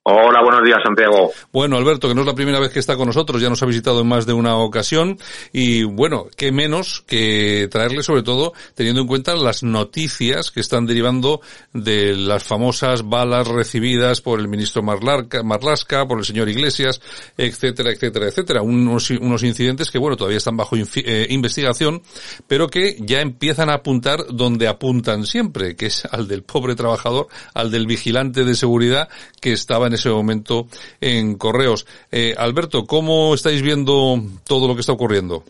[0.03, 1.31] Hola, buenos días, Santiago.
[1.53, 3.67] Bueno, Alberto, que no es la primera vez que está con nosotros, ya nos ha
[3.67, 5.19] visitado en más de una ocasión
[5.53, 10.87] y bueno, qué menos que traerle sobre todo teniendo en cuenta las noticias que están
[10.87, 16.99] derivando de las famosas balas recibidas por el ministro Marlarca- Marlasca, por el señor Iglesias,
[17.37, 18.63] etcétera, etcétera, etcétera.
[18.63, 22.01] Unos, incidentes que bueno, todavía están bajo eh, investigación,
[22.47, 27.27] pero que ya empiezan a apuntar donde apuntan siempre, que es al del pobre trabajador,
[27.53, 29.07] al del vigilante de seguridad
[29.39, 30.65] que estaba ese momento
[30.99, 31.85] en correos.
[32.11, 34.15] Eh, Alberto, ¿cómo estáis viendo
[34.47, 35.43] todo lo que está ocurriendo?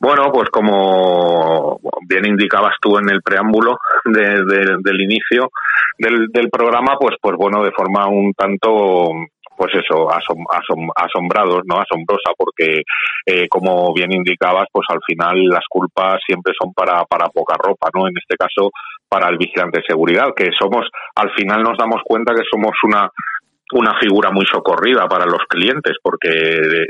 [0.00, 5.50] Bueno, pues como bien indicabas tú en el preámbulo de- de- del inicio
[5.98, 9.08] del, del programa, pues, pues bueno, de forma un tanto,
[9.56, 11.80] pues eso, asom- asom- asombrados, ¿no?
[11.80, 12.82] Asombrosa, porque
[13.26, 17.88] eh, como bien indicabas, pues al final las culpas siempre son para, para poca ropa,
[17.92, 18.06] ¿no?
[18.06, 18.70] En este caso,
[19.08, 23.10] para el vigilante de seguridad, que somos, al final nos damos cuenta que somos una
[23.72, 26.86] una figura muy socorrida para los clientes porque eh,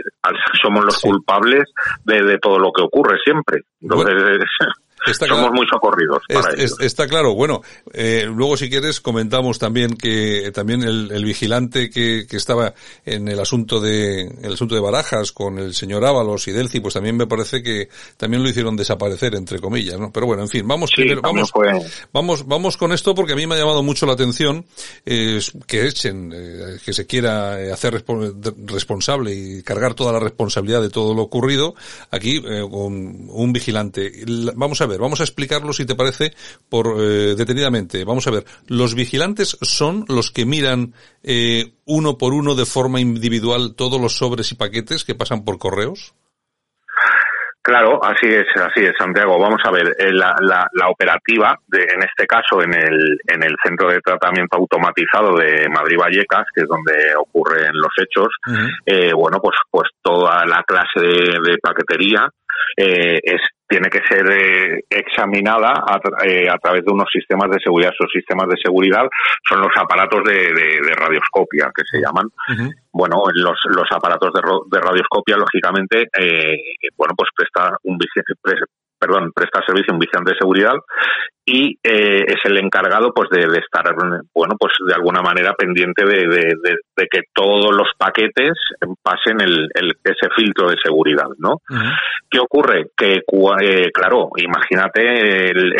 [0.63, 1.65] somos los culpables
[2.05, 3.63] de, de todo lo que ocurre siempre.
[3.81, 4.15] Entonces,
[5.27, 7.35] somos muy socorridos para Es- está claro.
[7.35, 12.75] Bueno, eh, luego si quieres comentamos también que también el, el vigilante que, que estaba
[13.05, 16.95] en el asunto de el asunto de Barajas con el señor Ábalos y Delci, pues
[16.95, 20.13] también me parece que también lo hicieron desaparecer entre comillas, ¿no?
[20.13, 21.73] Pero bueno, en fin, vamos Sí, primero, vamos, fue-
[22.13, 24.65] vamos, vamos con esto porque a mí me ha llamado mucho la atención
[25.07, 28.03] eh, que echen, eh, que se quiera eh, hacer
[28.67, 31.75] responsable y cargar toda la responsabilidad de todo lo ocurrido
[32.11, 34.13] aquí eh, con un vigilante.
[34.27, 36.33] La- Vamos a ver, ver, vamos a explicarlo si te parece
[36.69, 38.05] por eh, detenidamente.
[38.05, 43.01] Vamos a ver, los vigilantes son los que miran eh, uno por uno de forma
[43.01, 46.15] individual todos los sobres y paquetes que pasan por correos.
[47.61, 49.39] Claro, así es, así es, Santiago.
[49.39, 53.43] Vamos a ver, eh, la, la, la operativa, de, en este caso en el, en
[53.43, 58.29] el centro de tratamiento automatizado de Madrid Vallecas, que es donde ocurren los hechos,
[58.87, 62.31] eh, bueno, pues, pues toda la clase de, de paquetería
[62.75, 67.61] eh, es tiene que ser eh, examinada a, eh, a, través de unos sistemas de
[67.63, 67.93] seguridad.
[67.93, 69.07] Esos sistemas de seguridad
[69.47, 72.27] son los aparatos de, de, de radioscopia, que se llaman.
[72.27, 72.71] Uh-huh.
[72.93, 76.57] Bueno, los, los aparatos de, de radioscopia, lógicamente, eh,
[76.97, 77.99] bueno, pues presta un
[78.99, 80.75] perdón, presta servicio un vigilante de seguridad
[81.49, 83.85] y eh, es el encargado pues de, de, estar
[84.35, 88.53] bueno pues de alguna manera pendiente de, de, de que todos los paquetes
[89.03, 91.93] pasen el, el, ese filtro de seguridad no uh -huh.
[92.31, 93.23] qué ocurre que
[93.63, 95.73] eh, claro imagínate el,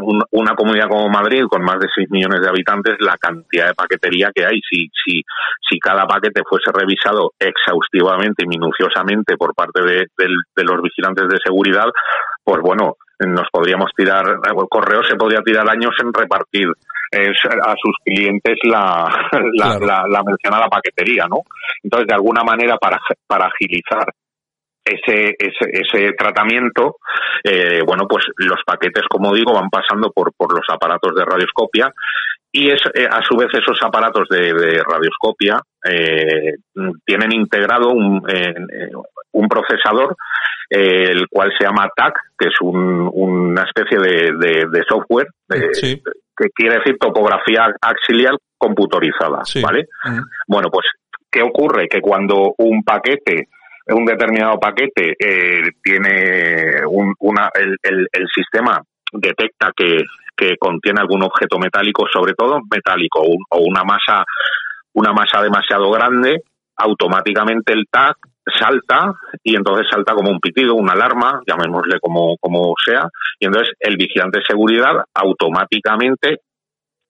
[0.00, 3.74] un, una comunidad como Madrid con más de 6 millones de habitantes la cantidad de
[3.74, 4.60] paquetería que hay.
[4.68, 5.22] Si si
[5.60, 11.38] si cada paquete fuese revisado exhaustivamente y minuciosamente por parte de, de los vigilantes de
[11.44, 11.86] seguridad
[12.44, 16.66] pues bueno nos podríamos tirar, el correo se podría tirar años en repartir
[17.12, 19.06] a sus clientes la,
[19.58, 19.86] la, claro.
[19.86, 21.42] la, la, mencionada paquetería, ¿no?
[21.82, 24.06] Entonces, de alguna manera, para, para agilizar
[24.84, 26.96] ese, ese, ese tratamiento,
[27.44, 31.92] eh, bueno, pues los paquetes, como digo, van pasando por, por los aparatos de radioscopia
[32.52, 36.54] y es, eh, a su vez esos aparatos de, de radioscopia eh,
[37.04, 38.54] tienen integrado un, eh,
[39.32, 40.16] un procesador
[40.68, 45.28] eh, el cual se llama TAC, que es un, una especie de, de, de software
[45.72, 46.02] sí.
[46.36, 49.60] que quiere decir topografía auxiliar computorizada, sí.
[49.60, 49.86] ¿vale?
[50.04, 50.24] Uh -huh.
[50.46, 50.86] Bueno, pues
[51.30, 51.88] ¿qué ocurre?
[51.88, 53.48] Que cuando un paquete
[53.88, 58.80] un determinado paquete eh, tiene un, una, el, el, el, sistema
[59.12, 60.04] detecta que,
[60.36, 64.24] que contiene algún objeto metálico, sobre todo metálico, un, o una masa,
[64.94, 66.42] una masa demasiado grande,
[66.76, 68.16] automáticamente el TAC
[68.58, 73.74] salta y entonces salta como un pitido, una alarma, llamémosle como, como sea, y entonces
[73.78, 76.38] el vigilante de seguridad automáticamente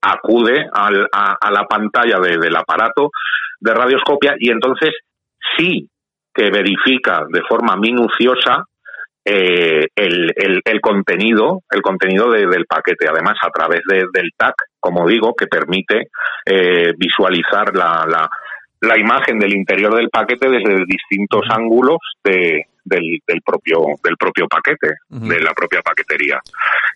[0.03, 3.11] acude al, a, la pantalla de, del aparato
[3.61, 4.91] de radioscopia y entonces
[5.57, 5.89] sí
[6.35, 8.65] que verifica de forma minuciosa
[9.25, 14.31] eh, el, el, el, contenido, el contenido de, del paquete, además a través de, del
[14.37, 16.09] TAC, como digo, que permite
[16.45, 18.29] eh, visualizar la, la,
[18.81, 24.47] la, imagen del interior del paquete desde distintos ángulos de, del, del, propio del propio
[24.49, 25.29] paquete, uh -huh.
[25.29, 26.41] de la propia paquetería.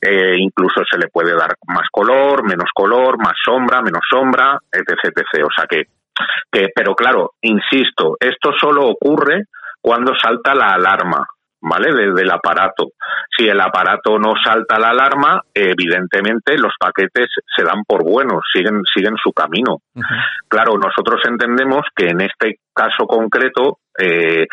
[0.01, 5.12] Eh, incluso se le puede dar más color, menos color, más sombra, menos sombra, etc,
[5.15, 5.45] etc.
[5.45, 5.85] O sea que
[6.51, 9.45] que, pero claro, insisto, esto solo ocurre
[9.81, 11.27] cuando salta la alarma,
[11.61, 11.92] ¿vale?
[11.92, 12.90] Desde el aparato.
[13.37, 18.83] Si el aparato no salta la alarma, evidentemente los paquetes se dan por buenos, siguen,
[18.95, 19.79] siguen su camino.
[19.95, 20.25] Uh -huh.
[20.49, 24.47] Claro, nosotros entendemos que en este caso concreto, eh,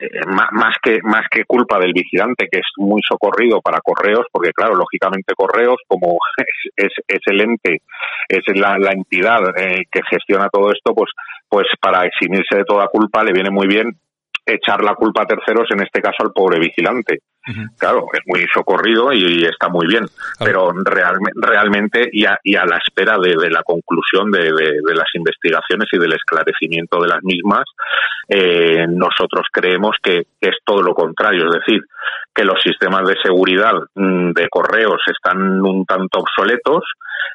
[0.00, 4.52] eh, más que más que culpa del vigilante que es muy socorrido para correos porque
[4.52, 7.82] claro lógicamente correos como es, es, es el ente
[8.26, 11.10] es la, la entidad eh, que gestiona todo esto pues
[11.50, 13.92] pues para eximirse de toda culpa le viene muy bien
[14.54, 17.18] echar la culpa a terceros, en este caso al pobre vigilante.
[17.48, 17.68] Uh -huh.
[17.78, 20.04] Claro, es muy socorrido y, y está muy bien,
[20.36, 20.44] claro.
[20.44, 24.80] pero real, realmente y a, y a, la espera de, de la conclusión de, de,
[24.86, 27.64] de, las investigaciones y del esclarecimiento de las mismas,
[28.28, 31.80] eh, nosotros creemos que, es todo lo contrario, es decir,
[32.34, 36.84] que los sistemas de seguridad mm, de correos están un tanto obsoletos,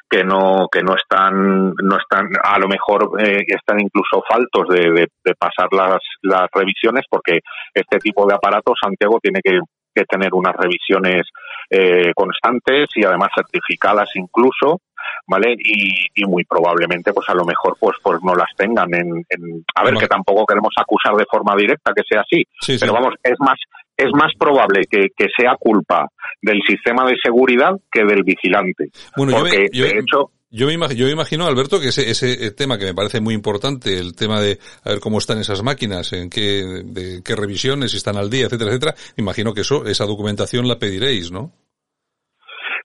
[0.08, 4.90] que no que no están no están a lo mejor eh, están incluso faltos de,
[4.92, 7.40] de, de, pasar las las revisiones porque
[7.74, 9.58] este tipo de aparatos Santiago tiene que,
[9.96, 11.22] que tener unas revisiones
[11.70, 14.80] eh, constantes y además certificadas incluso
[15.26, 19.24] vale y, y, muy probablemente pues a lo mejor pues pues no las tengan en,
[19.28, 22.92] en a ver que tampoco queremos acusar de forma directa que sea así sí, pero
[22.92, 22.98] sí.
[22.98, 23.58] vamos es más
[23.96, 26.06] es más probable que, que, sea culpa
[26.42, 28.90] del sistema de seguridad que del vigilante.
[29.16, 32.10] Bueno, porque yo me, yo, de hecho yo me, imagino, yo imagino, Alberto, que ese,
[32.10, 35.62] ese tema que me parece muy importante, el tema de a ver cómo están esas
[35.62, 39.60] máquinas, en qué, de, qué revisiones, si están al día, etcétera, etcétera, me imagino que
[39.60, 41.52] eso, esa documentación la pediréis, ¿no?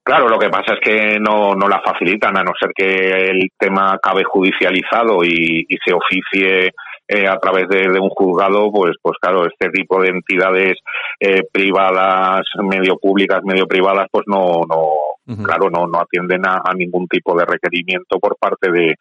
[0.04, 3.50] Claro, lo que pasa es que no, no la facilitan, a no ser que el
[3.58, 6.74] tema acabe judicializado y se oficie
[7.14, 10.78] eh, a través de, de, un juzgado, pues, pues claro, este tipo de entidades
[11.20, 14.88] eh, privadas, medio públicas, medio privadas, pues no, no,
[15.44, 18.96] Claro, no, no atienden a, ningún tipo de requerimiento por parte de,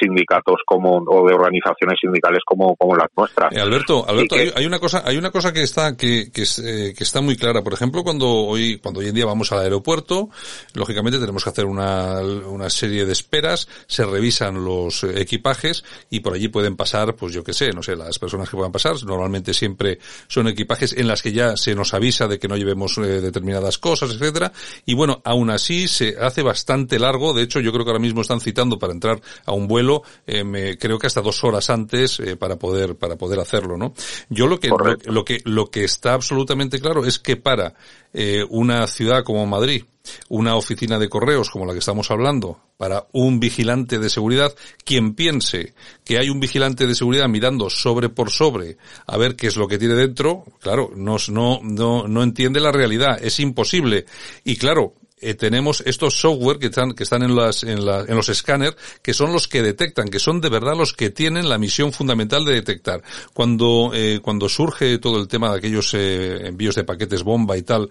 [0.00, 3.54] sindicatos como o de organizaciones sindicales como, como las nuestras.
[3.54, 7.04] Eh, Alberto, Alberto, hay, una cosa, hay una cosa que está que, que, eh, que,
[7.04, 7.62] está muy clara.
[7.62, 10.28] Por ejemplo, cuando hoy cuando hoy en día vamos al aeropuerto,
[10.74, 16.34] lógicamente tenemos que hacer una, una serie de esperas, se revisan los equipajes y por
[16.34, 18.96] allí pueden pasar, pues yo qué sé, no sé, las personas que puedan pasar.
[19.04, 22.96] Normalmente siempre son equipajes en las que ya se nos avisa de que no llevemos
[22.96, 24.52] determinadas cosas, etcétera.
[24.86, 27.32] Y bueno, aún así se hace bastante largo.
[27.34, 30.44] De hecho, yo creo que ahora mismo están citando para entrar a un vuelo, eh,
[30.44, 33.94] me, creo que hasta dos horas antes eh, para poder para poder hacerlo, ¿no?
[34.28, 34.70] Yo lo que
[35.04, 37.74] lo, que lo que está absolutamente claro es que para
[38.14, 39.84] eh, una ciudad como Madrid
[40.28, 44.52] una oficina de correos como la que estamos hablando para un vigilante de seguridad,
[44.84, 49.46] quien piense que hay un vigilante de seguridad mirando sobre por sobre a ver qué
[49.46, 54.06] es lo que tiene dentro, claro, no, no, no, no entiende la realidad, es imposible.
[54.44, 54.94] Y claro,
[55.24, 58.76] eh, tenemos estos software que están, que están en, las, en, la, en los escáneres,
[59.02, 62.44] que son los que detectan, que son de verdad los que tienen la misión fundamental
[62.44, 63.02] de detectar.
[63.32, 67.62] Cuando, eh, cuando surge todo el tema de aquellos eh, envíos de paquetes bomba y
[67.62, 67.88] tal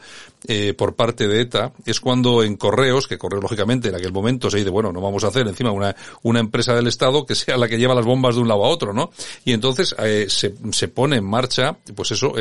[0.47, 4.49] eh, por parte de ETA, es cuando en correos, que correo lógicamente en aquel momento
[4.51, 7.57] se dice, bueno, no vamos a hacer encima una, una empresa del Estado que sea
[7.57, 9.11] la que lleva las bombas de un lado a otro, ¿no?
[9.45, 12.33] Y entonces eh, se, se pone en marcha, pues eso,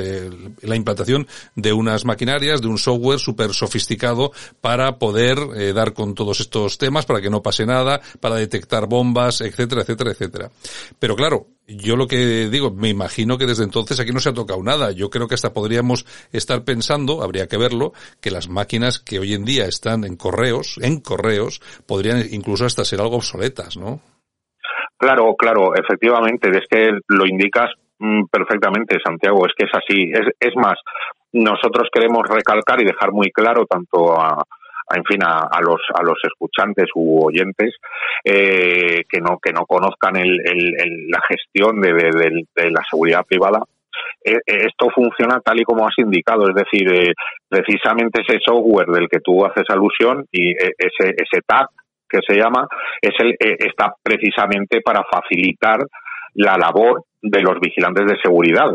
[0.62, 5.92] la implantación de unas maquinarias, de un software súper sofisticado para para poder eh, dar
[5.92, 10.50] con todos estos temas, para que no pase nada, para detectar bombas, etcétera, etcétera, etcétera.
[10.98, 14.34] Pero claro, yo lo que digo, me imagino que desde entonces aquí no se ha
[14.34, 14.92] tocado nada.
[14.92, 19.34] Yo creo que hasta podríamos estar pensando, habría que verlo, que las máquinas que hoy
[19.34, 24.00] en día están en correos, en correos, podrían incluso hasta ser algo obsoletas, ¿no?
[24.98, 30.12] Claro, claro, efectivamente, es que lo indicas mm, perfectamente, Santiago, es que es así.
[30.12, 30.78] Es, es más,
[31.32, 34.44] nosotros queremos recalcar y dejar muy claro tanto a,
[34.94, 37.76] en fin, a, los, a los escuchantes u oyentes
[38.24, 40.36] eh, que, no, que no conozcan el,
[41.08, 43.60] la gestión de, la seguridad privada.
[44.24, 47.14] Eh, eh, esto funciona tal y como has indicado, es decir,
[47.48, 51.68] precisamente ese software del que tú haces alusión y ese, ese tag
[52.08, 52.66] que se llama,
[53.00, 55.78] es el, está precisamente para facilitar
[56.34, 58.68] la labor de los vigilantes de seguridad.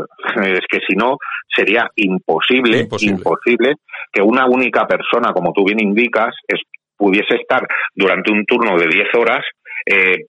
[0.44, 1.18] Es que si no,
[1.54, 3.76] sería imposible, imposible,
[4.12, 6.62] que una única persona, como tú bien indicas, es,
[6.96, 9.44] pudiese estar durante un turno de 10 horas,
[9.86, 10.26] eh,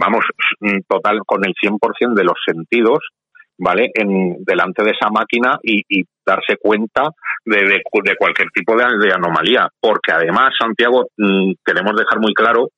[0.00, 0.24] vamos,
[0.88, 2.98] total, con el 100% de los sentidos,
[3.58, 3.90] ¿vale?
[3.94, 5.82] En, delante de esa máquina y,
[6.24, 7.08] darse cuenta
[7.46, 9.66] de, de, cualquier tipo de, de, anomalía.
[9.80, 12.68] Porque además, Santiago, mm, queremos dejar muy claro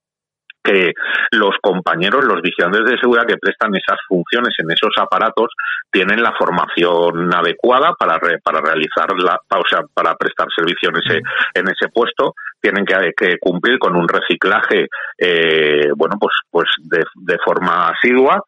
[0.62, 0.92] que
[1.32, 5.48] los compañeros, los vigilantes de seguridad que prestan esas funciones en esos aparatos
[5.90, 11.22] tienen la formación adecuada para para realizar la, o sea, para prestar servicio en ese
[11.54, 14.86] en ese puesto, tienen que, cumplir con un reciclaje
[15.18, 18.42] eh, bueno, pues pues de, de forma asidua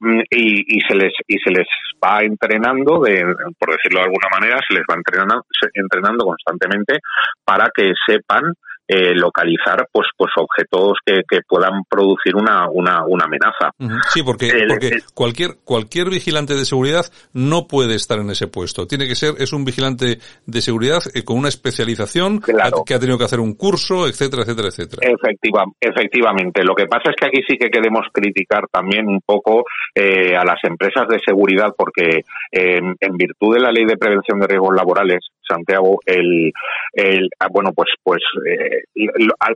[0.00, 1.66] mm, y, y, se les y se les
[2.02, 3.22] va entrenando de,
[3.58, 5.44] por decirlo de alguna manera se les va entrenando
[5.74, 6.98] entrenando constantemente
[7.44, 8.54] para que sepan
[8.88, 13.70] eh, localizar pues pues objetos que, que puedan producir una, una, una amenaza.
[14.08, 18.86] Sí, porque, porque cualquier cualquier vigilante de seguridad no puede estar en ese puesto.
[18.86, 23.18] Tiene que ser es un vigilante de seguridad eh, con una especialización que ha tenido
[23.18, 25.02] que hacer un curso, etcétera, etcétera, etcétera.
[25.06, 26.64] Efectiva, efectivamente.
[26.64, 29.64] Lo que pasa es que aquí sí que queremos criticar también un poco
[29.94, 34.46] eh, a las empresas de seguridad porque en virtud de la ley de prevención de
[34.46, 36.52] riesgos laborales, Santiago, el,
[36.92, 38.22] el ah, bueno pues pues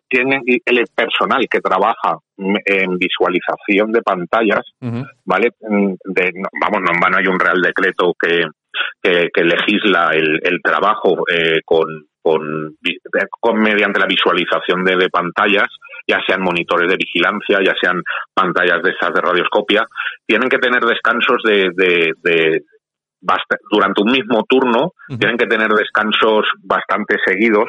[0.09, 4.63] tienen el personal que trabaja en visualización de pantallas,
[5.25, 5.51] ¿vale?
[5.61, 8.45] De, vamos, no, hay un real decreto que,
[9.03, 11.87] que, legisla el, el trabajo eh, con,
[12.23, 12.77] con,
[13.41, 15.69] con, mediante la visualización de, de, pantallas,
[16.07, 18.01] ya sean monitores de vigilancia, ya sean
[18.33, 19.85] pantallas de esas de radioscopia,
[20.27, 22.63] tienen que tener descansos de, de, de
[23.71, 27.67] durante un mismo turno, tienen que tener descansos bastante seguidos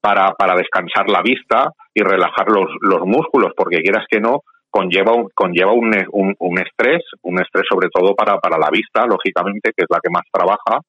[0.00, 4.40] para, para descansar la vista y relajar los, los músculos, porque quieras que no,
[4.70, 5.90] conlleva un, conlleva un,
[6.38, 10.10] un, estrés, un estrés sobre todo para, para la vista, lógicamente, que es la que
[10.10, 10.80] más trabaja,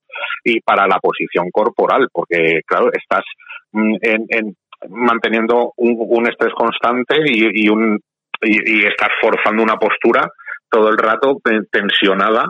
[0.43, 3.24] y para la posición corporal, porque, claro, estás
[3.72, 4.55] mm, en,
[4.89, 7.99] manteniendo un, estrés constante y, y un,
[8.41, 10.22] y, y estás forzando una postura
[10.70, 11.38] todo el rato
[11.72, 12.45] tensionada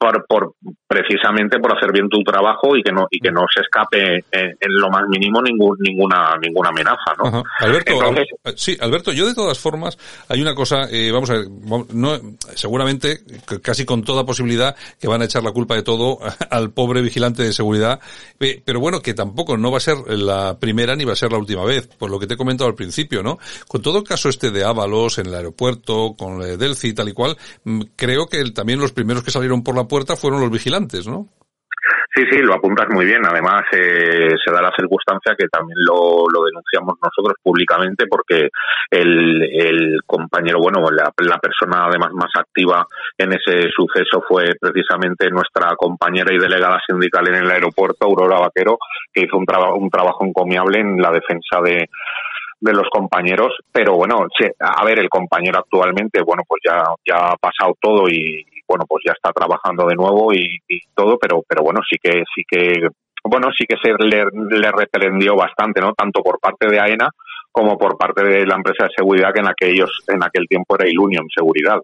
[0.00, 0.54] por, por
[0.88, 4.56] precisamente por hacer bien tu trabajo y que no y que no se escape en,
[4.60, 7.92] lo más mínimo ningún, ninguna ninguna amenaza no Alberto
[8.56, 9.98] sí Alberto yo de todas formas
[10.28, 11.48] hay una cosa eh, vamos a ver
[11.92, 12.18] no
[12.54, 13.18] seguramente
[13.62, 16.18] casi con toda posibilidad que van a echar la culpa de todo
[16.50, 18.00] al pobre vigilante de seguridad
[18.38, 21.38] pero bueno que tampoco no va a ser la primera ni va a ser la
[21.38, 23.38] última vez por lo que te he comentado al principio no
[23.68, 27.12] con todo el caso este de Ábalos en el aeropuerto con Delci y tal y
[27.12, 31.06] cual mm, creo que también los primeros que salieron por la puerta fueron los vigilantes,
[31.08, 31.26] ¿no?
[32.14, 33.24] Sí, sí, lo apuntas muy bien.
[33.24, 38.48] Además, eh, se da la circunstancia que también lo, denunciamos nosotros públicamente porque
[38.90, 42.84] el, compañero, bueno, la, persona además más activa
[43.16, 48.78] en ese suceso fue precisamente nuestra compañera y delegada sindical en el aeropuerto, Aurora Vaquero,
[49.12, 51.88] que hizo un, un trabajo encomiable en la defensa de,
[52.60, 54.26] de los compañeros, pero bueno,
[54.58, 59.02] a ver, el compañero actualmente, bueno, pues ya, ya ha pasado todo y, bueno, pues
[59.04, 60.60] ya está trabajando de nuevo y,
[60.94, 62.86] todo, pero, pero bueno, sí que, sí que,
[63.24, 65.92] bueno, sí que se le, reprendió bastante, ¿no?
[65.92, 67.08] Tanto por parte de AENA
[67.50, 70.88] como por parte de la empresa de seguridad que en aquellos en aquel tiempo era
[70.88, 71.80] Ilunion Seguridad.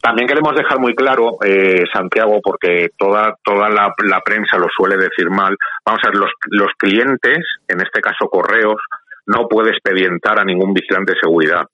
[0.00, 4.96] También queremos dejar muy claro, eh, Santiago, porque toda toda la, la, prensa lo suele
[4.96, 5.54] decir mal.
[5.84, 8.80] Vamos a ver, los, los clientes, en este caso correos,
[9.26, 11.66] no puede expedientar a ningún vigilante de seguridad.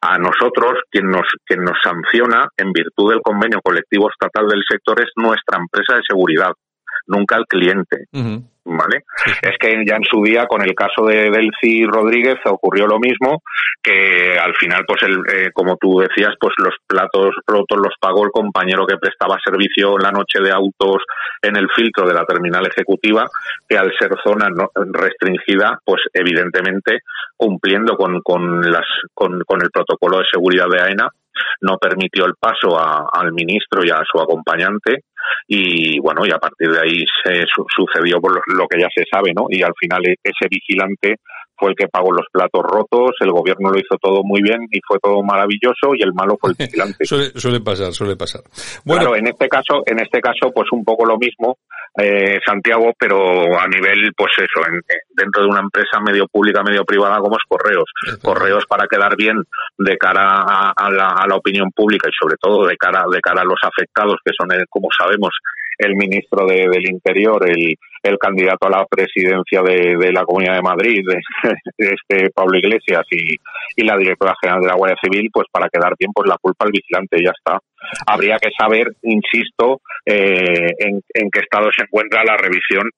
[0.00, 5.00] A nosotros, quien nos, quien nos sanciona en virtud del convenio colectivo estatal del sector
[5.00, 6.52] es nuestra empresa de seguridad,
[7.06, 8.06] nunca el cliente.
[8.66, 9.04] ¿Vale?
[9.42, 13.42] Es que ya en su día, con el caso de Delci Rodríguez, ocurrió lo mismo,
[13.82, 18.24] que al final, pues, el, eh, como tú decías, pues los platos rotos los pagó
[18.24, 21.02] el compañero que prestaba servicio en la noche de autos
[21.42, 23.26] en el filtro de la terminal ejecutiva,
[23.68, 24.48] que al ser zona
[24.92, 27.00] restringida, pues evidentemente,
[27.36, 31.08] cumpliendo con, con, las, con, con el protocolo de seguridad de AENA,
[31.60, 35.04] no permitió el paso al ministro y a su acompañante
[35.48, 39.32] y bueno y a partir de ahí se sucedió por lo, que ya se sabe
[39.34, 41.16] no y al final e, ese vigilante
[41.58, 44.80] fue el que pagó los platos rotos, el gobierno lo hizo todo muy bien y
[44.86, 47.04] fue todo maravilloso y el malo fue el vigilante.
[47.04, 48.42] suele, pasar, suele pasar.
[48.84, 51.58] Bueno, claro, en este caso, en este caso, pues un poco lo mismo,
[51.98, 54.80] eh, Santiago, pero a nivel, pues eso, en,
[55.14, 57.90] dentro de una empresa medio pública, medio privada como es Correos.
[58.22, 59.36] Correos para quedar bien
[59.78, 60.42] de cara
[60.76, 63.60] a, la, a, la, opinión pública y sobre todo de cara, de cara a los
[63.62, 65.30] afectados, que son, como sabemos,
[65.78, 70.56] el ministro de, del Interior, el, el candidato a la presidencia de, de la Comunidad
[70.56, 71.02] de Madrid,
[71.78, 73.36] este Pablo Iglesias y,
[73.76, 76.64] y, la directora general de la Guardia Civil, pues para quedar bien, pues la culpa
[76.64, 77.58] al vigilante ya está.
[78.06, 82.90] Habría que saber, insisto, eh, en, en qué estado se encuentra la revisión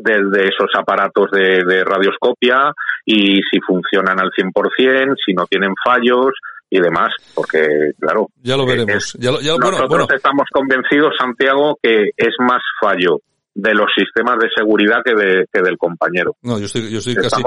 [0.00, 2.72] de, esos aparatos de, de, radioscopia
[3.04, 6.32] y si funcionan al 100%, si no tienen fallos,
[6.74, 7.60] y demás, porque
[8.00, 8.26] claro.
[8.42, 9.16] Ya lo veremos.
[9.16, 13.20] nosotros estamos convencidos, Santiago, que es más fallo
[13.54, 16.34] de los sistemas de seguridad que, de, que del compañero.
[16.42, 17.40] No, yo estoy, yo estoy casi,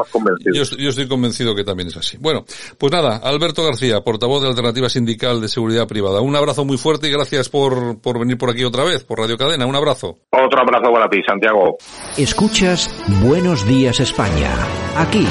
[0.54, 2.18] yo, yo, estoy convencido que también es así.
[2.18, 2.46] Bueno,
[2.80, 6.22] pues nada, Alberto García, portavoz de Alternativa Sindical de Seguridad Privada.
[6.22, 9.38] Un abrazo muy fuerte y gracias por, por venir por aquí otra vez, por Radio
[9.38, 9.66] Cadena.
[9.66, 10.20] Un abrazo.
[10.32, 11.76] Otro abrazo para ti, Santiago.
[12.18, 12.90] Escuchas
[13.22, 14.54] Buenos Días España.
[14.96, 15.28] Aquí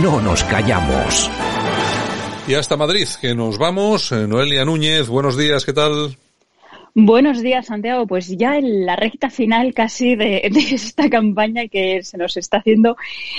[0.00, 1.28] no nos callamos.
[2.46, 4.10] Y hasta Madrid, que nos vamos.
[4.10, 6.16] Eh, Noelia Núñez, buenos días, ¿qué tal?
[6.94, 8.06] Buenos días, Santiago.
[8.06, 12.96] Pues ya en la recta final casi de, esta campaña que se nos está haciendo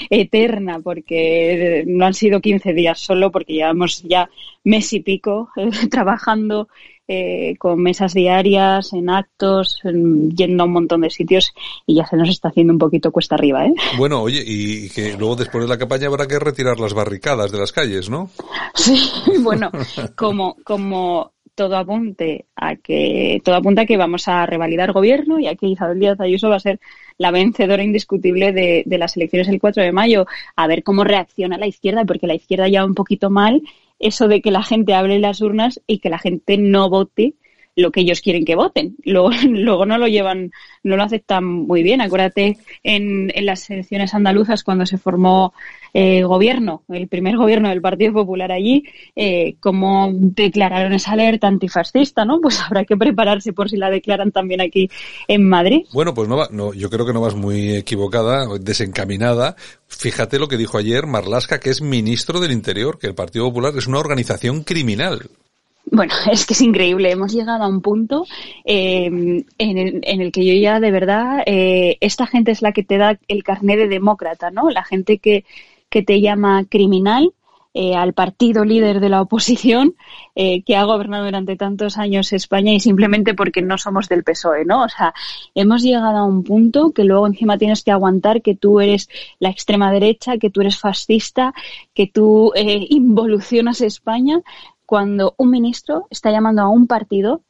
[0.09, 4.29] eterna, porque no han sido 15 días solo, porque llevamos ya
[4.63, 6.69] mes y pico eh, trabajando
[7.07, 11.53] eh, con mesas diarias, en actos, yendo a un montón de sitios
[11.85, 13.73] y ya se nos está haciendo un poquito cuesta arriba, ¿eh?
[13.97, 17.59] Bueno, oye, y que luego después de la campaña habrá que retirar las barricadas de
[17.59, 18.29] las calles, ¿no?
[18.73, 18.97] Sí,
[19.41, 19.69] bueno,
[20.15, 25.47] como, como todo apunte a que todo apunta a que vamos a revalidar gobierno y
[25.47, 26.79] aquí Isabel Díaz Ayuso va a ser
[27.17, 30.25] la vencedora indiscutible de, de, las elecciones el 4 de mayo.
[30.55, 33.61] A ver cómo reacciona la izquierda, porque la izquierda ya un poquito mal
[33.99, 37.35] eso de que la gente hable las urnas y que la gente no vote
[37.75, 38.95] lo que ellos quieren que voten.
[39.03, 40.51] Luego, luego no lo llevan,
[40.83, 42.01] no lo aceptan muy bien.
[42.01, 45.53] Acuérdate en, en las elecciones andaluzas cuando se formó
[45.95, 48.83] eh, gobierno, el primer gobierno del Partido Popular allí,
[49.15, 52.41] eh, cómo declararon esa alerta antifascista, ¿no?
[52.41, 54.89] Pues habrá que prepararse por si la declaran también aquí
[55.27, 55.85] en Madrid.
[55.93, 59.55] Bueno, pues no, va, no yo creo que no vas muy equivocada, desencaminada.
[59.87, 63.73] Fíjate lo que dijo ayer Marlasca, que es ministro del Interior, que el Partido Popular
[63.77, 65.29] es una organización criminal.
[65.85, 67.11] Bueno, es que es increíble.
[67.11, 68.25] Hemos llegado a un punto
[68.65, 72.71] eh, en, el, en, el, que yo ya de verdad, eh, esta gente es la
[72.71, 74.69] que te da el carnet de demócrata, ¿no?
[74.69, 75.45] La gente que,
[75.89, 77.33] que te llama criminal
[77.75, 79.95] eh, al partido líder de la oposición
[80.35, 84.63] eh, que ha gobernado durante tantos años España y simplemente porque no somos del PSOE,
[84.63, 84.83] ¿no?
[84.83, 85.11] O sea,
[85.55, 89.09] hemos llegado a un punto que luego encima tienes que aguantar que tú eres
[89.39, 91.55] la extrema derecha, que tú eres fascista,
[91.95, 94.41] que tú eh, involucionas España
[94.85, 97.41] cuando un ministro está llamando a un partido,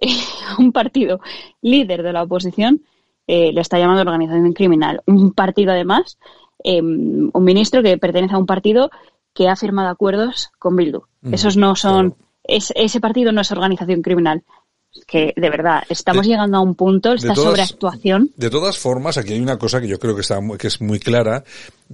[0.58, 1.20] un partido
[1.62, 2.82] líder de la oposición,
[3.26, 5.02] le está llamando organización criminal.
[5.06, 6.18] Un partido además,
[6.64, 8.90] un ministro que pertenece a un partido
[9.32, 11.02] que ha firmado acuerdos con Bildu.
[11.30, 14.42] Esos no son, ese partido no es organización criminal
[15.06, 18.30] que de verdad estamos llegando a un punto esta sobreactuación.
[18.36, 20.98] de todas formas aquí hay una cosa que yo creo que está que es muy
[20.98, 21.44] clara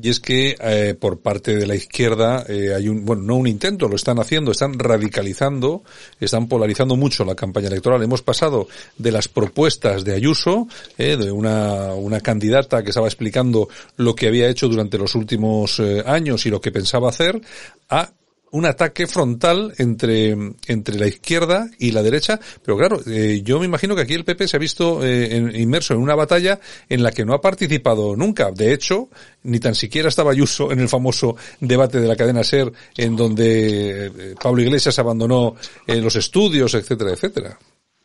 [0.01, 3.49] y es que eh, por parte de la izquierda eh, hay un bueno no un
[3.49, 5.83] intento lo están haciendo están radicalizando
[6.21, 8.03] están polarizando mucho la campaña electoral.
[8.03, 8.67] Hemos pasado
[8.97, 10.67] de las propuestas de Ayuso
[10.97, 15.81] eh, de una una candidata que estaba explicando lo que había hecho durante los últimos
[16.07, 17.41] años y lo que pensaba hacer
[17.91, 18.11] a
[18.53, 20.31] un ataque frontal entre,
[20.67, 24.25] entre la izquierda y la derecha, pero claro, eh, yo me imagino que aquí el
[24.25, 28.17] PP se ha visto eh, inmerso en una batalla en la que no ha participado
[28.17, 28.51] nunca.
[28.51, 29.09] De hecho,
[29.43, 34.07] ni tan siquiera estaba Ayuso en el famoso debate de la cadena SER, en donde
[34.07, 37.59] eh, Pablo Iglesias abandonó los estudios, etcétera, etcétera.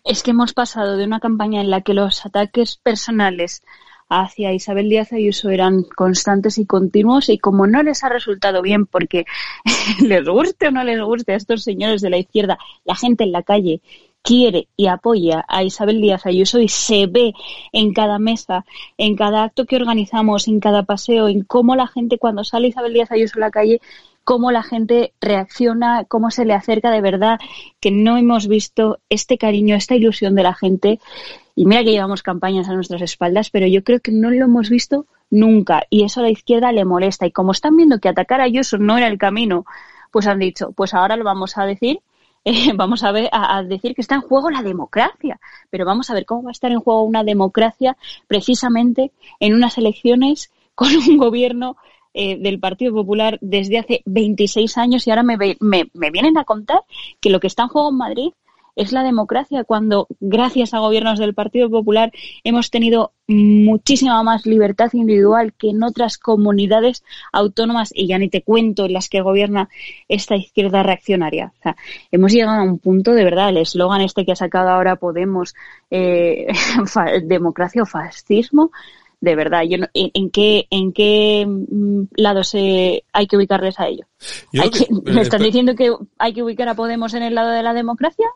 [0.03, 3.63] Es que hemos pasado de una campaña en la que los ataques personales
[4.11, 8.85] hacia Isabel Díaz Ayuso eran constantes y continuos y como no les ha resultado bien
[8.85, 9.25] porque
[10.01, 13.31] les guste o no les guste a estos señores de la izquierda, la gente en
[13.31, 13.81] la calle
[14.21, 17.33] quiere y apoya a Isabel Díaz Ayuso y se ve
[17.71, 18.65] en cada mesa,
[18.97, 22.93] en cada acto que organizamos, en cada paseo, en cómo la gente cuando sale Isabel
[22.93, 23.79] Díaz Ayuso a la calle
[24.23, 27.39] cómo la gente reacciona, cómo se le acerca de verdad,
[27.79, 30.99] que no hemos visto este cariño, esta ilusión de la gente
[31.55, 34.69] y mira que llevamos campañas a nuestras espaldas, pero yo creo que no lo hemos
[34.69, 35.83] visto nunca.
[35.89, 37.25] Y eso a la izquierda le molesta.
[37.25, 39.65] Y como están viendo que atacar a Ayuso no era el camino,
[40.11, 41.99] pues han dicho, pues ahora lo vamos a decir
[42.45, 45.39] eh, vamos a ver a, decir que está en juego la democracia,
[45.69, 47.97] pero vamos a ver cómo va a estar en juego una democracia
[48.27, 51.77] precisamente en unas elecciones con un gobierno
[52.13, 56.43] eh, del Partido Popular desde hace 26 años y ahora me, me, me, vienen a
[56.43, 56.81] contar
[57.19, 58.33] que lo que está en juego en Madrid
[58.75, 62.11] es la democracia cuando, gracias a gobiernos del Partido Popular,
[62.43, 68.41] hemos tenido muchísima más libertad individual que en otras comunidades autónomas, y ya ni te
[68.41, 69.69] cuento en las que gobierna
[70.07, 71.53] esta izquierda reaccionaria.
[71.59, 71.75] O sea,
[72.11, 75.55] hemos llegado a un punto, de verdad, el eslogan este que ha sacado ahora Podemos,
[75.89, 76.47] eh,
[77.23, 78.71] democracia o fascismo,
[79.21, 84.07] de verdad, yo en, qué en qué mm, lado se hay que ubicarles a ellos.
[84.51, 87.73] ¿Me eh, están diciendo que hay que ubicar a Podemos en el lado de la
[87.73, 88.27] democracia?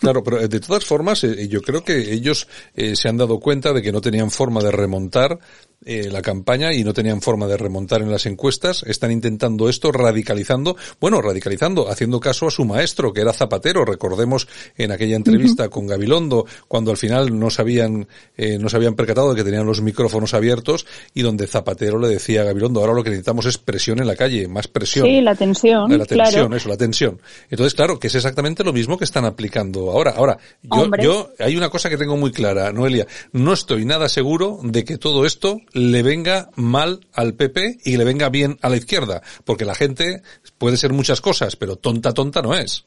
[0.00, 3.38] Claro, pero eh, de todas formas, eh, yo creo que ellos eh, se han dado
[3.38, 5.38] cuenta de que no tenían forma de remontar
[5.82, 8.82] eh, la campaña y no tenían forma de remontar en las encuestas.
[8.82, 13.86] Están intentando esto radicalizando, bueno, radicalizando, haciendo caso a su maestro, que era Zapatero.
[13.86, 18.06] Recordemos en aquella entrevista con Gabilondo, cuando al final no se habían,
[18.36, 22.08] eh, no se habían percatado de que tenían los micrófonos abiertos y donde Zapatero le
[22.08, 25.06] decía a Gabilondo, ahora lo que necesitamos es presión en la calle, más presión.
[25.06, 25.96] Sí, la tensión.
[25.96, 27.20] La tensión, eso, la tensión.
[27.48, 30.10] Entonces, claro, que es exactamente lo mismo que están aplicando ahora.
[30.10, 34.60] Ahora, yo, yo, hay una cosa que tengo muy clara, Noelia, no estoy nada seguro
[34.62, 38.76] de que todo esto le venga mal al PP y le venga bien a la
[38.76, 40.22] izquierda, porque la gente
[40.58, 42.86] puede ser muchas cosas, pero tonta tonta no es.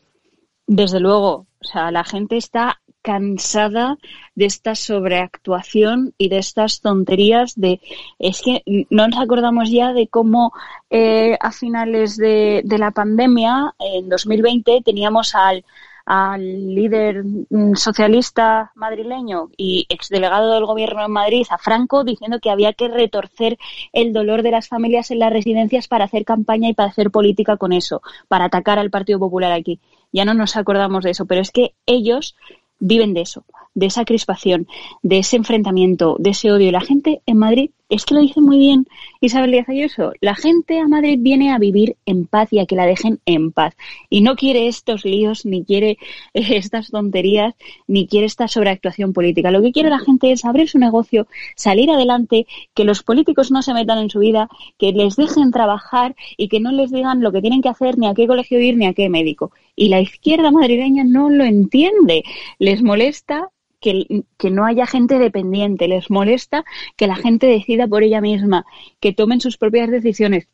[0.66, 3.98] Desde luego, o sea, la gente está cansada
[4.34, 7.82] de esta sobreactuación y de estas tonterías de
[8.18, 10.54] es que no nos acordamos ya de cómo
[10.90, 15.66] eh, a finales de, de la pandemia en 2020 teníamos al
[16.06, 22.50] al líder mm, socialista madrileño y exdelegado del gobierno en Madrid, a Franco, diciendo que
[22.50, 23.58] había que retorcer
[23.94, 27.58] el dolor de las familias en las residencias para hacer campaña y para hacer política
[27.58, 29.80] con eso, para atacar al Partido Popular aquí.
[30.12, 32.36] Ya no nos acordamos de eso, pero es que ellos
[32.80, 34.68] viven de eso, de esa crispación,
[35.02, 36.72] de ese enfrentamiento, de ese odio.
[36.72, 38.88] La gente en Madrid es que lo dice muy bien
[39.22, 40.14] Isabel Díaz Ayuso.
[40.20, 43.52] La gente a Madrid viene a vivir en paz y a que la dejen en
[43.52, 43.76] paz.
[44.10, 45.98] Y no quiere estos líos, ni quiere
[46.34, 47.54] estas tonterías,
[47.88, 49.52] ni quiere esta sobreactuación política.
[49.52, 53.62] Lo que quiere la gente es abrir su negocio, salir adelante, que los políticos no
[53.62, 57.32] se metan en su vida, que les dejen trabajar y que no les digan lo
[57.32, 59.52] que tienen que hacer, ni a qué colegio ir, ni a qué médico.
[59.76, 62.24] Y la izquierda madrileña no lo entiende.
[62.60, 63.50] Les molesta
[63.84, 66.64] que, no haya gente dependiente, les molesta
[66.96, 68.66] que la gente decida por ella misma,
[69.00, 70.48] que tomen sus propias decisiones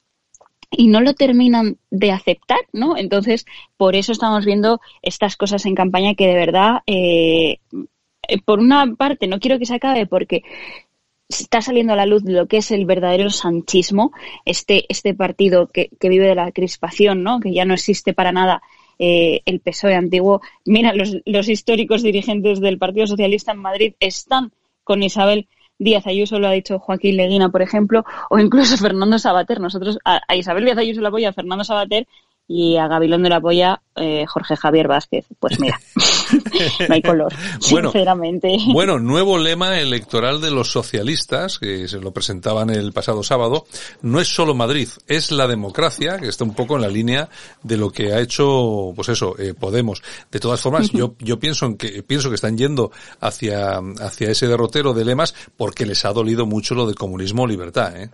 [0.72, 2.98] y no lo terminan de aceptar, ¿no?
[2.98, 3.46] Entonces,
[3.78, 7.60] por eso estamos viendo estas cosas en campaña que de verdad, eh,
[8.46, 10.44] por una parte, no quiero que se acabe porque
[11.28, 14.12] está saliendo a la luz lo que es el verdadero sanchismo,
[14.46, 17.40] este, este partido que, que vive de la crispación, ¿no?
[17.40, 18.64] que ya no existe para nada
[19.00, 20.42] eh, el PSOE antiguo.
[20.66, 24.52] Mira, los, los históricos dirigentes del Partido Socialista en Madrid están
[24.84, 25.48] con Isabel
[25.80, 29.60] Díaz Ayuso, lo ha dicho Joaquín Leguina, por ejemplo, o incluso Fernando Sabater.
[29.62, 32.06] Nosotros a, Isabel Díaz Ayuso la apoya Fernando Sabater
[32.52, 35.28] y a Gabilondo la apoya eh, Jorge Javier Vázquez.
[35.40, 35.80] Pues mira,
[36.90, 37.32] no hay color,
[37.70, 38.58] Bueno, sinceramente.
[38.74, 43.66] Bueno, nuevo lema electoral de los socialistas, que se lo presentaban el pasado sábado,
[44.02, 47.30] no es solo Madrid, es la democracia, que está un poco en la línea
[47.62, 50.02] de lo que ha hecho, pues eso, eh, Podemos.
[50.32, 54.48] De todas formas, yo, yo pienso en que, pienso que están yendo hacia, hacia ese
[54.48, 58.10] derrotero de lemas porque les ha dolido mucho lo de comunismo o libertad, ¿eh?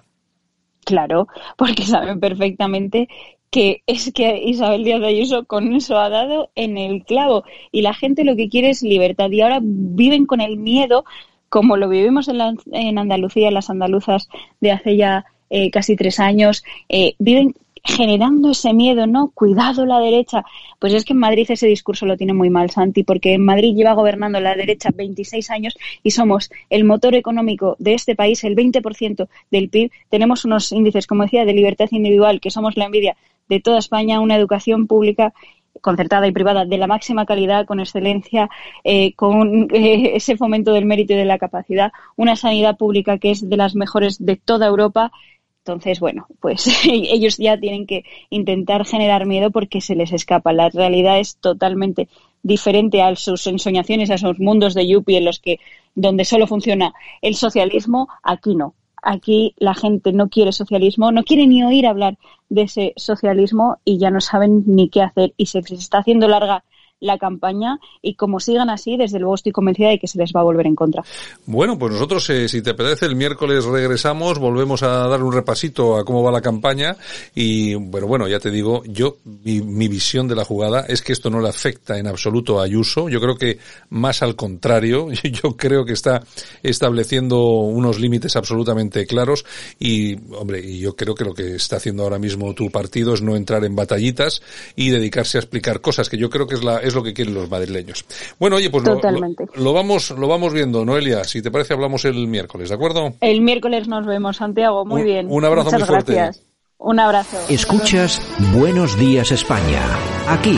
[0.85, 1.27] Claro,
[1.57, 3.07] porque saben perfectamente
[3.51, 7.81] que es que Isabel Díaz de Ayuso con eso ha dado en el clavo y
[7.81, 11.05] la gente lo que quiere es libertad y ahora viven con el miedo
[11.49, 14.27] como lo vivimos en, la- en Andalucía, las andaluzas
[14.59, 17.53] de hace ya eh, casi tres años, eh, viven
[17.87, 19.29] generando ese miedo, ¿no?
[19.33, 20.43] Cuidado la derecha.
[20.79, 23.75] Pues es que en Madrid ese discurso lo tiene muy mal, Santi, porque en Madrid
[23.75, 28.55] lleva gobernando la derecha 26 años y somos el motor económico de este país, el
[28.55, 29.91] 20% del PIB.
[30.09, 33.15] Tenemos unos índices, como decía, de libertad individual, que somos la envidia
[33.49, 35.33] de toda España, una educación pública
[35.81, 38.49] concertada y privada de la máxima calidad, con excelencia,
[38.83, 43.31] eh, con eh, ese fomento del mérito y de la capacidad, una sanidad pública que
[43.31, 45.11] es de las mejores de toda Europa.
[45.59, 50.53] Entonces, bueno, pues ellos ya tienen que intentar generar miedo porque se les escapa.
[50.53, 52.07] La realidad es totalmente
[52.41, 55.59] diferente a sus ensoñaciones, a esos mundos de Yuppie en los que
[55.95, 58.75] donde solo funciona el socialismo, aquí no.
[59.07, 62.17] Aquí la gente no quiere socialismo, no quiere ni oír hablar
[62.49, 65.33] de ese socialismo y ya no saben ni qué hacer.
[65.37, 66.63] Y se está haciendo larga
[66.99, 70.41] la campaña y como sigan así, desde luego estoy convencida de que se les va
[70.41, 71.03] a volver en contra.
[71.45, 75.97] Bueno, pues nosotros, eh, si te apetece, el miércoles regresamos, volvemos a dar un repasito
[75.97, 76.95] a cómo va la campaña
[77.33, 81.13] y, bueno, bueno, ya te digo, yo, mi, mi visión de la jugada es que
[81.13, 83.09] esto no le afecta en absoluto a Ayuso.
[83.09, 86.23] Yo creo que más al contrario, yo creo que está
[86.63, 89.45] estableciendo unos límites absolutamente claros
[89.79, 93.21] y, hombre, y yo creo que lo que está haciendo ahora mismo tu partido es
[93.21, 94.41] no entrar en batallitas
[94.75, 97.33] y dedicarse a explicar cosas que yo creo que es la, es lo que quieren
[97.33, 98.05] los madrileños.
[98.39, 99.19] Bueno, oye, pues lo- lo,
[99.55, 101.23] lo vamos, lo vamos viendo, Noelia.
[101.23, 103.13] Si te parece, hablamos el miércoles, ¿de acuerdo?
[103.21, 104.85] El miércoles nos vemos, Santiago.
[104.85, 105.27] Muy Un- bien.
[105.29, 106.13] un abrazo Muchas muy fuerte.
[106.13, 106.45] gracias.
[106.77, 107.37] Un abrazo.
[107.49, 108.21] Escuchas
[108.53, 109.81] Buenos Días España.
[110.27, 110.57] Aquí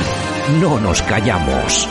[0.59, 1.87] no nos callamos.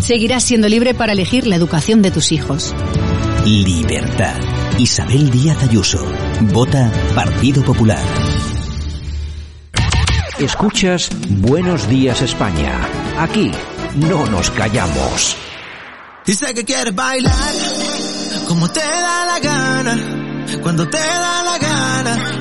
[0.00, 2.74] Seguirás siendo libre para elegir la educación de tus hijos.
[3.44, 4.36] Libertad.
[4.78, 6.04] Isabel Díaz Ayuso.
[6.52, 8.02] Vota Partido Popular.
[10.40, 12.78] Escuchas Buenos Días España.
[13.18, 13.50] Aquí
[13.96, 15.36] no nos callamos.
[16.24, 17.54] Dice que quieres bailar
[18.46, 19.98] como te da la gana,
[20.62, 22.37] cuando te da la gana,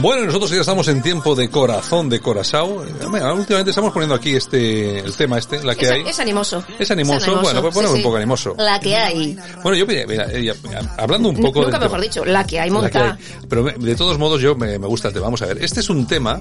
[0.00, 2.84] Bueno, nosotros ya estamos en tiempo de corazón de Corazao.
[2.84, 2.92] Eh,
[3.34, 6.02] Últimamente estamos poniendo aquí este, el tema este, la que Es, hay.
[6.02, 6.64] es animoso.
[6.78, 8.54] Es animoso, bueno, pues ponemos un poco animoso.
[8.58, 9.38] La que hay.
[9.62, 10.52] Bueno, yo, mira, mira, eh,
[10.98, 12.02] hablando un poco Nunca mejor tema.
[12.02, 13.12] dicho, la que hay La que monta.
[13.12, 13.46] hay.
[13.48, 15.24] Pero me- de todos modos yo me, me gusta el tema.
[15.26, 15.58] Vamos a ver.
[15.62, 16.40] Este es un tema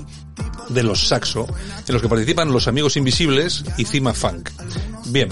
[0.70, 1.46] de los saxo,
[1.88, 4.50] en los que participan los amigos invisibles y Cima Funk.
[5.08, 5.30] Bien,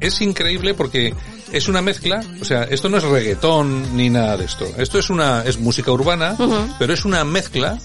[0.00, 1.14] es increíble porque
[1.52, 4.66] es una mezcla, o sea, esto no es reggaetón ni nada de esto.
[4.78, 6.36] Esto es una, es música urbana,
[6.78, 7.78] pero es una mezcla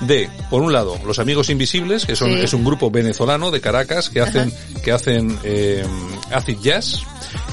[0.00, 2.40] de, por un lado, los amigos invisibles, que son, Sí.
[2.40, 4.52] es un grupo venezolano de Caracas que hacen,
[4.82, 5.84] que hacen, eh,
[6.32, 7.00] acid jazz.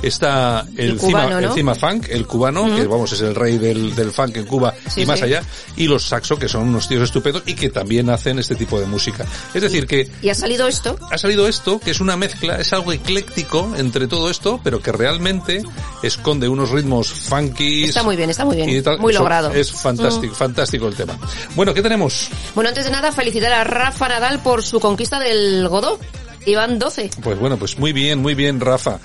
[0.01, 1.47] Está el, El cubano, Cima, ¿no?
[1.49, 4.73] el Cima Funk, el cubano, que vamos, es el rey del, del funk en Cuba
[4.89, 5.25] Sí, y más sí.
[5.25, 5.43] allá,
[5.75, 8.85] y los saxo, que son unos tíos estupendos y que también hacen este tipo de
[8.87, 9.25] música.
[9.53, 10.97] Es decir, que Y ha salido esto.
[11.11, 14.91] ha salido esto, que es una mezcla, es algo ecléctico entre todo esto, pero que
[14.91, 15.63] realmente
[16.03, 17.83] esconde unos ritmos funky.
[17.85, 18.83] Está muy bien, está muy bien.
[18.83, 18.99] tal.
[18.99, 19.51] Muy logrado.
[19.51, 20.37] Es fantástico, Mm.
[20.37, 21.17] fantástico el tema.
[21.55, 22.29] Bueno, ¿qué tenemos?
[22.55, 25.99] Bueno, antes de nada, felicitar a Rafa Nadal por su conquista del Godó.
[26.45, 27.09] Iban 12.
[27.21, 28.99] Pues bueno, pues muy bien, muy bien, Rafa.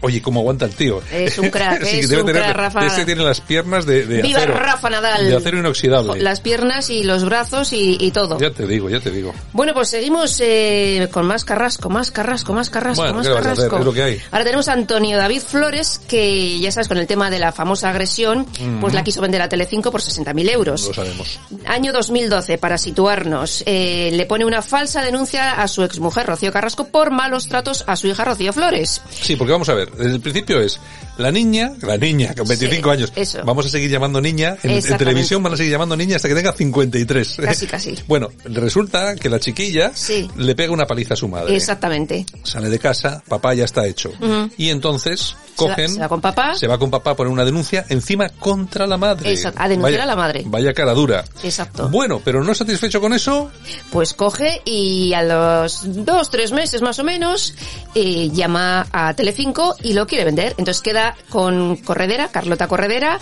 [0.00, 1.00] Oye, cómo aguanta el tío.
[1.10, 2.86] Es un crack, es debe un tener- crack, Rafa.
[2.86, 4.54] Este tiene las piernas de, de ¡Viva acero.
[4.58, 5.26] Rafa Nadal!
[5.28, 6.20] De acero inoxidable.
[6.22, 8.38] Las piernas y los brazos y, y todo.
[8.38, 9.32] Ya te digo, ya te digo.
[9.52, 13.78] Bueno, pues seguimos eh, con más carrasco, más carrasco, más carrasco, Bueno, más carrasco.
[13.78, 14.20] Es lo que hay.
[14.30, 17.90] Ahora tenemos a Antonio David Flores, que ya sabes, con el tema de la famosa
[17.90, 18.46] agresión,
[18.80, 20.86] pues la quiso vender a Telecinco por 60.000 euros.
[20.88, 21.40] Lo sabemos.
[21.66, 26.81] Año 2012, para situarnos, eh, le pone una falsa denuncia a su exmujer Rocío Carrasco
[26.84, 29.02] por malos tratos a su hija Rocío Flores.
[29.10, 30.78] Sí, porque vamos a ver, desde el principio es,
[31.18, 33.40] la niña, la niña con 25 años, eso.
[33.44, 36.52] vamos a seguir llamando niña, en, televisión van a seguir llamando niña hasta que tenga
[36.52, 37.36] 53.
[37.44, 37.94] Casi, casi.
[38.08, 40.28] Bueno, resulta que la chiquilla Sí.
[40.36, 41.54] le pega una paliza a su madre.
[41.56, 42.24] Exactamente.
[42.42, 44.12] Sale de casa, papá ya está hecho.
[44.56, 45.20] Y entonces
[45.56, 46.54] Se va- cogen, se va con papá.
[46.54, 49.30] se va con papá a poner una denuncia encima contra la madre.
[49.30, 50.42] Exacto, a denunciar Vaya- a la madre.
[50.46, 51.24] Vaya cara dura.
[51.42, 51.88] Exacto.
[51.88, 53.50] Bueno, pero no satisfecho con eso,
[53.90, 57.54] Pues coge y a los dos, tres meses más o menos,
[57.94, 60.54] eh, llama a Telecinco y lo quiere vender.
[60.56, 63.18] Entonces queda con Corredera, Carlota Corredera,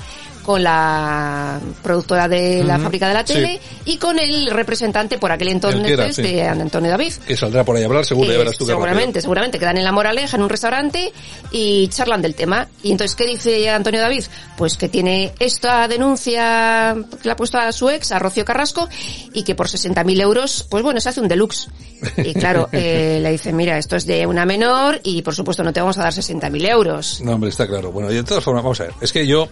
[0.50, 3.34] con la productora de la fábrica de la sí.
[3.34, 6.22] tele y con el representante por aquel El que entonces era, sí.
[6.22, 7.12] de Antonio David.
[7.24, 9.20] que saldrá por ahí a hablar, seguro, ya Eh, verás tú seguramente, rápido.
[9.22, 9.58] seguramente.
[9.60, 11.12] Quedan en la Moraleja, en un restaurante,
[11.52, 12.66] y charlan del tema.
[12.82, 14.24] Y entonces, ¿qué dice Antonio David?
[14.56, 18.88] Pues que tiene esta denuncia que le ha puesto a su ex, a Rocío Carrasco,
[19.32, 21.68] y que por 60.000 euros, pues bueno, se hace un deluxe.
[22.16, 25.72] Y claro, eh, le dice, mira, esto es de una menor y por supuesto no
[25.72, 27.20] te vamos a dar 60.000 euros.
[27.22, 27.92] No, hombre, está claro.
[27.92, 28.94] Bueno, y de todas formas, vamos a ver.
[29.00, 29.48] Es que yo,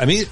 [0.00, 0.24] a mí,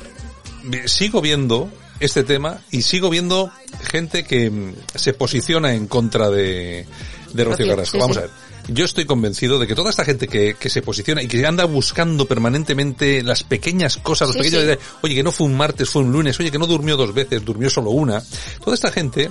[0.86, 3.52] sigo viendo este tema y sigo viendo
[3.82, 6.86] gente que mm, se posiciona en contra de,
[7.34, 7.98] de Rocío Carrasco.
[7.98, 8.22] sí, Vamos sí.
[8.22, 8.30] a ver.
[8.68, 11.66] Yo estoy convencido de que toda esta gente que, que se posiciona y que anda
[11.66, 16.02] buscando permanentemente las pequeñas cosas, los Sí, pequeños oye, que no fue un martes, fue
[16.02, 18.22] un lunes, oye, que no durmió dos veces, durmió solo una.
[18.62, 19.30] Toda esta gente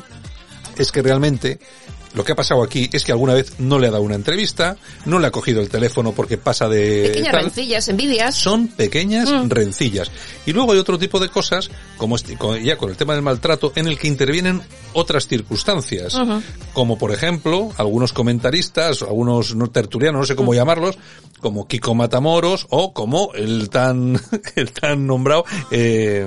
[0.77, 1.59] es que realmente
[2.13, 4.77] lo que ha pasado aquí es que alguna vez no le ha dado una entrevista,
[5.05, 7.43] no le ha cogido el teléfono porque pasa de Pequeñas tal.
[7.43, 8.35] rencillas, envidias.
[8.35, 9.49] Son pequeñas Mm.
[9.49, 10.11] rencillas.
[10.45, 13.71] Y luego hay otro tipo de cosas, como este- ya con el tema del maltrato,
[13.75, 14.61] en el que intervienen
[14.93, 16.15] otras circunstancias.
[16.73, 20.37] Como por ejemplo, algunos comentaristas, algunos no tertulianos, no sé Mm.
[20.37, 20.97] cómo llamarlos,
[21.39, 24.19] como Kiko Matamoros o como el tan,
[24.55, 26.25] el tan nombrado, eh,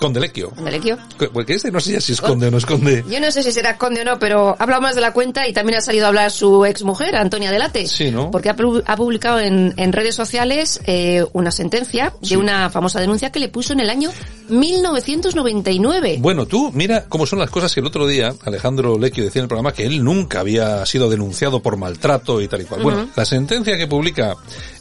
[0.00, 0.50] Condelequio.
[0.60, 0.98] Melequio.
[1.32, 3.04] Porque este no sé ya si esconde o no esconde.
[3.08, 5.46] Yo no sé si será conde o no, pero ha hablado más de la cuenta
[5.46, 7.86] y también ha salido a hablar su ex mujer, Antonia Delate.
[7.86, 8.30] Sí, ¿no?
[8.32, 13.00] Porque ha, pu- ha publicado en, en redes sociales eh, una sentencia de una famosa
[13.00, 14.10] denuncia que le puso en el año
[14.48, 16.16] 1999.
[16.20, 19.44] Bueno, tú mira cómo son las cosas que el otro día Alejandro Lecchio decía en
[19.44, 22.82] el programa que él nunca había sido denunciado por maltrato y tal y cual.
[22.82, 24.34] Bueno, la sentencia que publica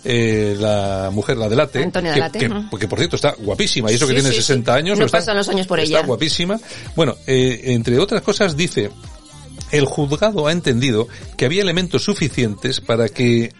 [0.03, 4.07] eh, la mujer, la Delate, Antonia que, Delate, porque por cierto está guapísima y eso
[4.07, 4.41] que tiene sí, sí.
[4.41, 4.99] 60 años.
[4.99, 6.05] No está- pasan los años por está ella.
[6.07, 6.59] guapísima.
[6.95, 8.91] Bueno, eh, entre otras cosas dice,
[9.77, 11.07] el juzgado ha entendido
[11.37, 13.53] que había elementos suficientes para que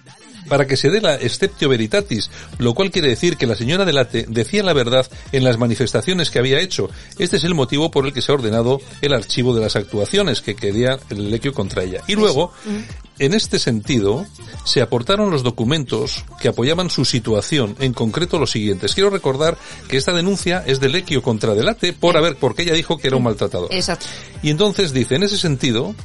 [0.47, 4.25] para que se dé la exceptio veritatis, lo cual quiere decir que la señora Delate
[4.27, 6.89] decía la verdad en las manifestaciones que había hecho.
[7.17, 10.41] Este es el motivo por el que se ha ordenado el archivo de las actuaciones
[10.41, 12.01] que quería el lequio contra ella.
[12.07, 12.53] Y luego,
[13.19, 14.25] en este sentido,
[14.65, 18.93] se aportaron los documentos que apoyaban su situación, en concreto los siguientes.
[18.93, 19.57] Quiero recordar
[19.87, 23.17] que esta denuncia es de Lequio contra Delate por haber, porque ella dijo que era
[23.17, 23.73] un maltratador.
[23.73, 24.05] Exacto.
[24.43, 25.95] Y entonces dice, en ese sentido,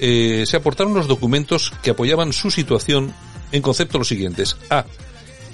[0.00, 3.12] eh, se aportaron los documentos que apoyaban su situación
[3.52, 4.56] en concepto los siguientes.
[4.70, 4.84] A.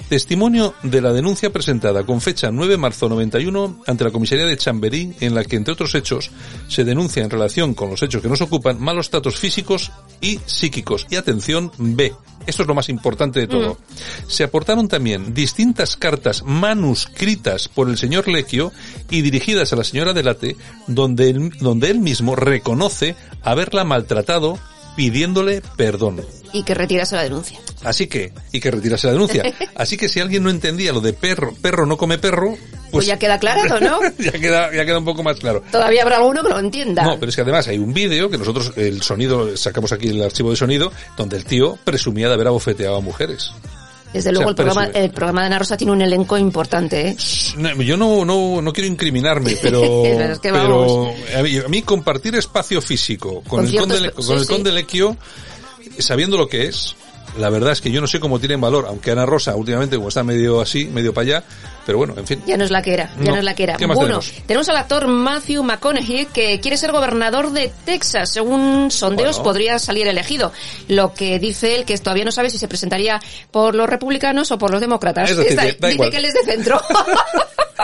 [0.09, 4.57] Testimonio de la denuncia presentada con fecha 9 de marzo 91 ante la comisaría de
[4.57, 6.31] Chamberí, en la que, entre otros hechos,
[6.69, 9.91] se denuncia en relación con los hechos que nos ocupan malos tratos físicos
[10.21, 11.09] y psíquicos.
[11.11, 12.15] Y atención, B.
[12.47, 13.79] Esto es lo más importante de todo.
[14.29, 18.71] Se aportaron también distintas cartas manuscritas por el señor Lequio
[19.11, 24.61] y dirigidas a la señora Delate, donde él, donde él mismo reconoce haberla maltratado
[24.97, 26.25] pidiéndole perdón.
[26.53, 27.61] Y que retirase la denuncia.
[27.85, 29.43] Así que, y que retirase la denuncia.
[29.75, 33.07] Así que si alguien no entendía lo de perro, perro no come perro, Pues, pues,
[33.07, 34.01] ya queda aclarado, ¿no?
[34.19, 35.63] ya queda, ya queda un poco más claro.
[35.71, 37.03] Todavía habrá alguno que lo entienda.
[37.03, 40.23] No, pero es que además hay un vídeo que nosotros, el sonido, sacamos aquí el
[40.23, 43.53] archivo de sonido, donde el tío presumía de haber abofeteado a mujeres.
[44.17, 47.09] Desde o luego sea, el programa, el programa de Ana Rosa tiene un elenco importante,
[47.11, 47.17] ¿eh?
[47.85, 51.15] Yo no, no, no quiero incriminarme, pero, Pero es que pero vamos.
[51.37, 54.47] a, mí, a mí compartir espacio físico con, el sí, sí.
[54.47, 55.17] conde Lequio,
[55.99, 56.97] sabiendo lo que es,
[57.39, 60.09] la verdad es que yo no sé cómo tienen valor, aunque Ana Rosa últimamente como
[60.09, 61.45] está medio así, medio para allá,
[61.85, 62.43] pero bueno, en fin.
[62.47, 63.31] Ya no es la que era, ya No.
[63.33, 63.77] no, es la que era.
[63.77, 64.69] ¿Qué más bueno, tenemos?
[64.69, 68.31] al actor Matthew McConaughey que quiere ser gobernador de Texas.
[68.33, 69.45] Según sondeos Bueno.
[69.45, 70.53] podría salir elegido.
[70.89, 73.21] Lo que dice él que todavía no sabe si se presentaría
[73.51, 75.31] por los republicanos o por los demócratas.
[75.31, 76.81] Es decir, Está- que da dice que él es de centro.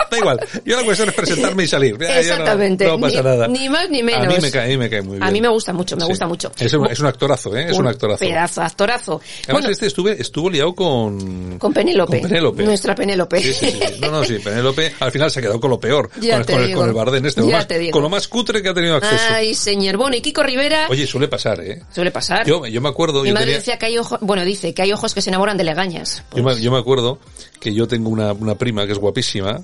[0.09, 1.97] Da igual, yo la cuestión es presentarme y salir.
[1.99, 2.85] Ya, ya no- Exactamente.
[2.85, 3.47] No, pasa nada.
[3.47, 4.25] ni más ni menos.
[4.27, 5.23] A mí me cae, a mí me cae muy bien.
[5.23, 6.07] A mí me gusta mucho, me Sí.
[6.07, 6.51] gusta mucho.
[6.59, 7.67] Es un, es un actorazo, ¿eh?
[7.69, 8.19] Es un, actorazo.
[8.19, 9.21] Pedazo, actorazo.
[9.43, 11.57] Además, Bueno, este estuve, estuvo liado con...
[11.59, 12.19] con Penélope.
[12.21, 12.63] con Penélope.
[12.63, 13.41] Nuestra Penélope.
[13.41, 13.79] Sí, sí, sí.
[14.01, 16.09] No, no, sí, Penélope al final se ha quedado con lo peor.
[16.21, 16.79] Ya con, el, te con, el, digo.
[16.79, 17.41] con el Bardén este.
[17.41, 17.91] Ya con, lo más, te digo.
[17.91, 19.23] con lo más cutre que ha tenido acceso.
[19.29, 19.97] Ay, señor.
[19.97, 21.81] Bueno, y Kiko Rivera Oye, suele pasar, ¿eh?
[21.93, 22.45] suele pasar.
[22.47, 23.21] Yo, yo me acuerdo...
[23.23, 25.29] Mi yo madre tenía- decía que hay ojos, bueno, dice que hay ojos que se
[25.29, 26.23] enamoran de legañas.
[26.35, 27.19] Yo me, yo me acuerdo
[27.59, 29.61] que yo tengo una, una prima que es guapísima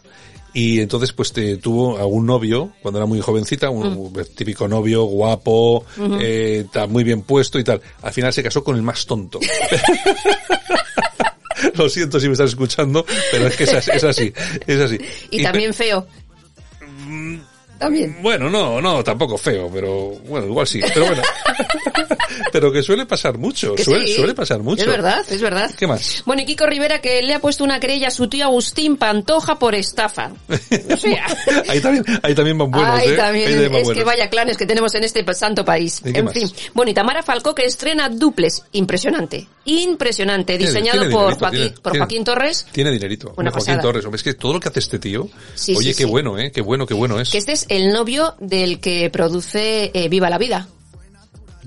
[0.53, 5.03] y entonces pues te, tuvo algún novio cuando era muy jovencita, un, un típico novio
[5.05, 6.17] guapo, Ujú.
[6.19, 7.81] eh, ta- muy bien puesto y tal.
[8.01, 9.39] Al final se casó con el más tonto.
[11.75, 14.33] Lo siento si me estás escuchando, pero es que es así, es así.
[14.65, 14.97] Es así.
[15.31, 16.07] Y, también feo.
[17.77, 18.17] También.
[18.21, 20.79] Bueno, no, no, tampoco feo, pero bueno, igual sí.
[20.93, 21.21] Pero bueno.
[22.51, 24.13] pero que suele pasar mucho, Que suele, sí.
[24.15, 24.81] suele pasar mucho.
[24.83, 25.71] Es verdad, es verdad.
[25.77, 26.23] ¿Qué más?
[26.25, 29.59] Bueno, y Kiko Rivera que le ha puesto una querella a su tío Agustín Pantoja
[29.59, 30.31] por estafa.
[30.91, 31.25] O sea,
[31.67, 33.15] Ahí también, ahí también van buenos, Ahí ¿eh?
[33.15, 34.05] también, Ahí van es que buenos.
[34.05, 36.01] vaya clanes que tenemos en este santo país.
[36.05, 36.33] ¿Y qué En más?
[36.33, 36.49] fin.
[36.73, 38.63] Bueno, y Tamara Falcó que estrena Duples.
[38.71, 39.47] Impresionante.
[39.65, 40.57] Impresionante.
[40.57, 42.65] Tiene- Diseñado tiene por, dinerito, Joaquín, tiene- por Joaquín Torres.
[42.71, 43.33] Tiene dinerito.
[43.37, 43.81] Una Joaquín pasada.
[43.81, 44.05] Torres.
[44.05, 46.51] Hombre, es que todo lo que hace este tío, Sí, oye, sí, qué bueno, ¿eh?
[46.51, 47.29] Qué bueno, qué bueno es.
[47.29, 50.67] Que este es el novio del que produce eh, Viva la Vida.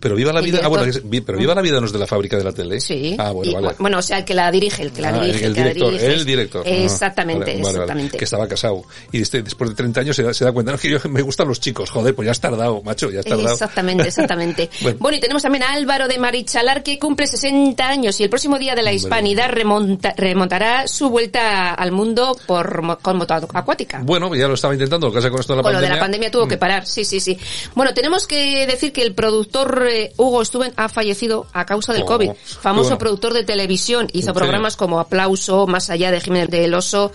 [0.02, 1.22] Pero viva la vida, ah, bueno, director.
[1.24, 2.80] pero viva la vida no es de la fábrica de la tele.
[2.80, 3.14] Sí.
[3.18, 3.76] Ah, bueno, Y, vale.
[3.78, 5.66] Bueno, o sea, el que la dirige, el que la Ah, dirige, el que la
[5.68, 6.12] director, dirige.
[6.12, 6.66] el director.
[6.66, 6.74] Ajá.
[6.76, 7.72] Exactamente, Vale, vale, vale.
[7.78, 8.18] exactamente.
[8.18, 8.82] Que estaba casado.
[9.12, 11.22] Y este- después de 30 años se da, se da cuenta, no, que yo me
[11.22, 11.88] gustan los chicos.
[11.90, 13.52] Joder, pues ya has tardado, macho, ya has tardado.
[13.52, 14.68] Exactamente, exactamente.
[14.82, 14.98] Bueno.
[15.00, 15.16] bueno.
[15.18, 18.74] y tenemos también a Álvaro de Marichalar que cumple 60 años y el próximo día
[18.74, 24.00] de la hispanidad remonta- remontará su vuelta al mundo por con moto acuática.
[24.02, 25.94] Bueno, ya lo estaba intentando, lo que pasa con esto de la Con lo pandemia.
[25.94, 27.38] de la pandemia tuvo que parar, sí, sí, sí.
[27.74, 32.02] Bueno, tenemos que decir que el productor eh, Hugo Stuben ha fallecido a causa del
[32.02, 32.30] Oh, COVID.
[32.60, 32.98] Famoso bueno.
[32.98, 37.12] productor de televisión, hizo programas como Aplauso, Más allá de Jiménez del Oso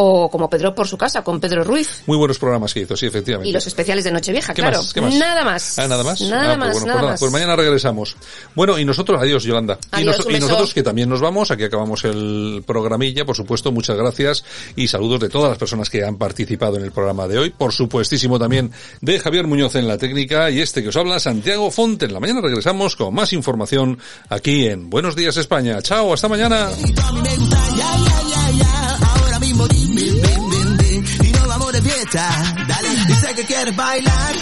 [0.00, 2.02] o como Pedro por su casa con Pedro Ruiz.
[2.06, 3.48] Muy buenos programas que hizo, sí, efectivamente.
[3.48, 4.78] Y los especiales de Nochevieja, ¿Qué claro.
[4.78, 4.92] más?
[4.94, 5.14] ¿Qué más?
[5.14, 5.78] Nada más.
[5.78, 6.20] Ah, nada más.
[6.20, 7.20] Nada Ah, pues bueno, nada pues, más.
[7.20, 8.16] pues mañana regresamos.
[8.54, 9.76] Bueno, y nosotros, adiós, Yolanda.
[9.98, 13.96] y, nos- y nosotros que también nos vamos, aquí acabamos el programilla, por supuesto, muchas
[13.96, 14.44] gracias
[14.76, 17.50] y saludos de todas las personas que han participado en el programa de hoy.
[17.50, 18.70] Por supuestísimo también
[19.00, 22.06] de Javier Muñoz en la técnica y este que os habla, Santiago Fonte.
[22.06, 25.82] En la mañana regresamos con más información aquí en Buenos Días España.
[25.82, 26.68] Chao, hasta mañana.
[32.12, 34.34] Dale, dice que quieres bailar.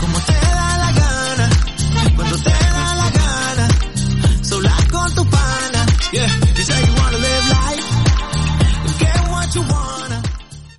[0.00, 1.50] Como te da la gana,
[2.16, 3.68] cuando te da la gana,
[4.42, 5.86] sola con tu pana.
[6.10, 6.89] Yeah, dice que